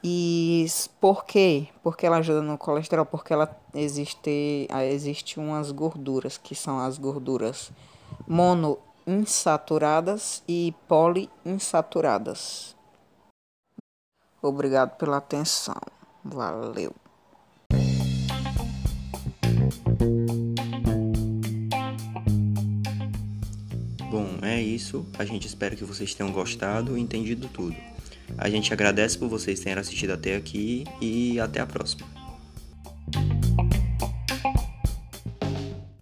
E 0.02 0.66
por 1.00 1.24
quê? 1.24 1.68
Porque 1.82 2.04
ela 2.06 2.18
ajuda 2.18 2.40
no 2.40 2.56
colesterol, 2.56 3.04
porque 3.04 3.32
ela 3.32 3.50
existe, 3.74 4.68
existe 4.90 5.40
umas 5.40 5.72
gorduras, 5.72 6.38
que 6.38 6.54
são 6.54 6.78
as 6.78 6.98
gorduras 6.98 7.72
monoinsaturadas 8.26 10.44
e 10.46 10.72
poliinsaturadas. 10.86 12.76
Obrigado 14.40 14.96
pela 14.96 15.16
atenção. 15.16 15.74
Valeu. 16.24 16.94
Isso. 24.78 25.04
A 25.18 25.24
gente 25.24 25.46
espera 25.46 25.76
que 25.76 25.84
vocês 25.84 26.14
tenham 26.14 26.32
gostado 26.32 26.96
e 26.96 27.00
entendido 27.00 27.48
tudo. 27.48 27.76
A 28.36 28.48
gente 28.48 28.72
agradece 28.72 29.18
por 29.18 29.28
vocês 29.28 29.60
terem 29.60 29.78
assistido 29.78 30.12
até 30.12 30.36
aqui 30.36 30.84
e 31.00 31.38
até 31.40 31.60
a 31.60 31.66
próxima. 31.66 32.17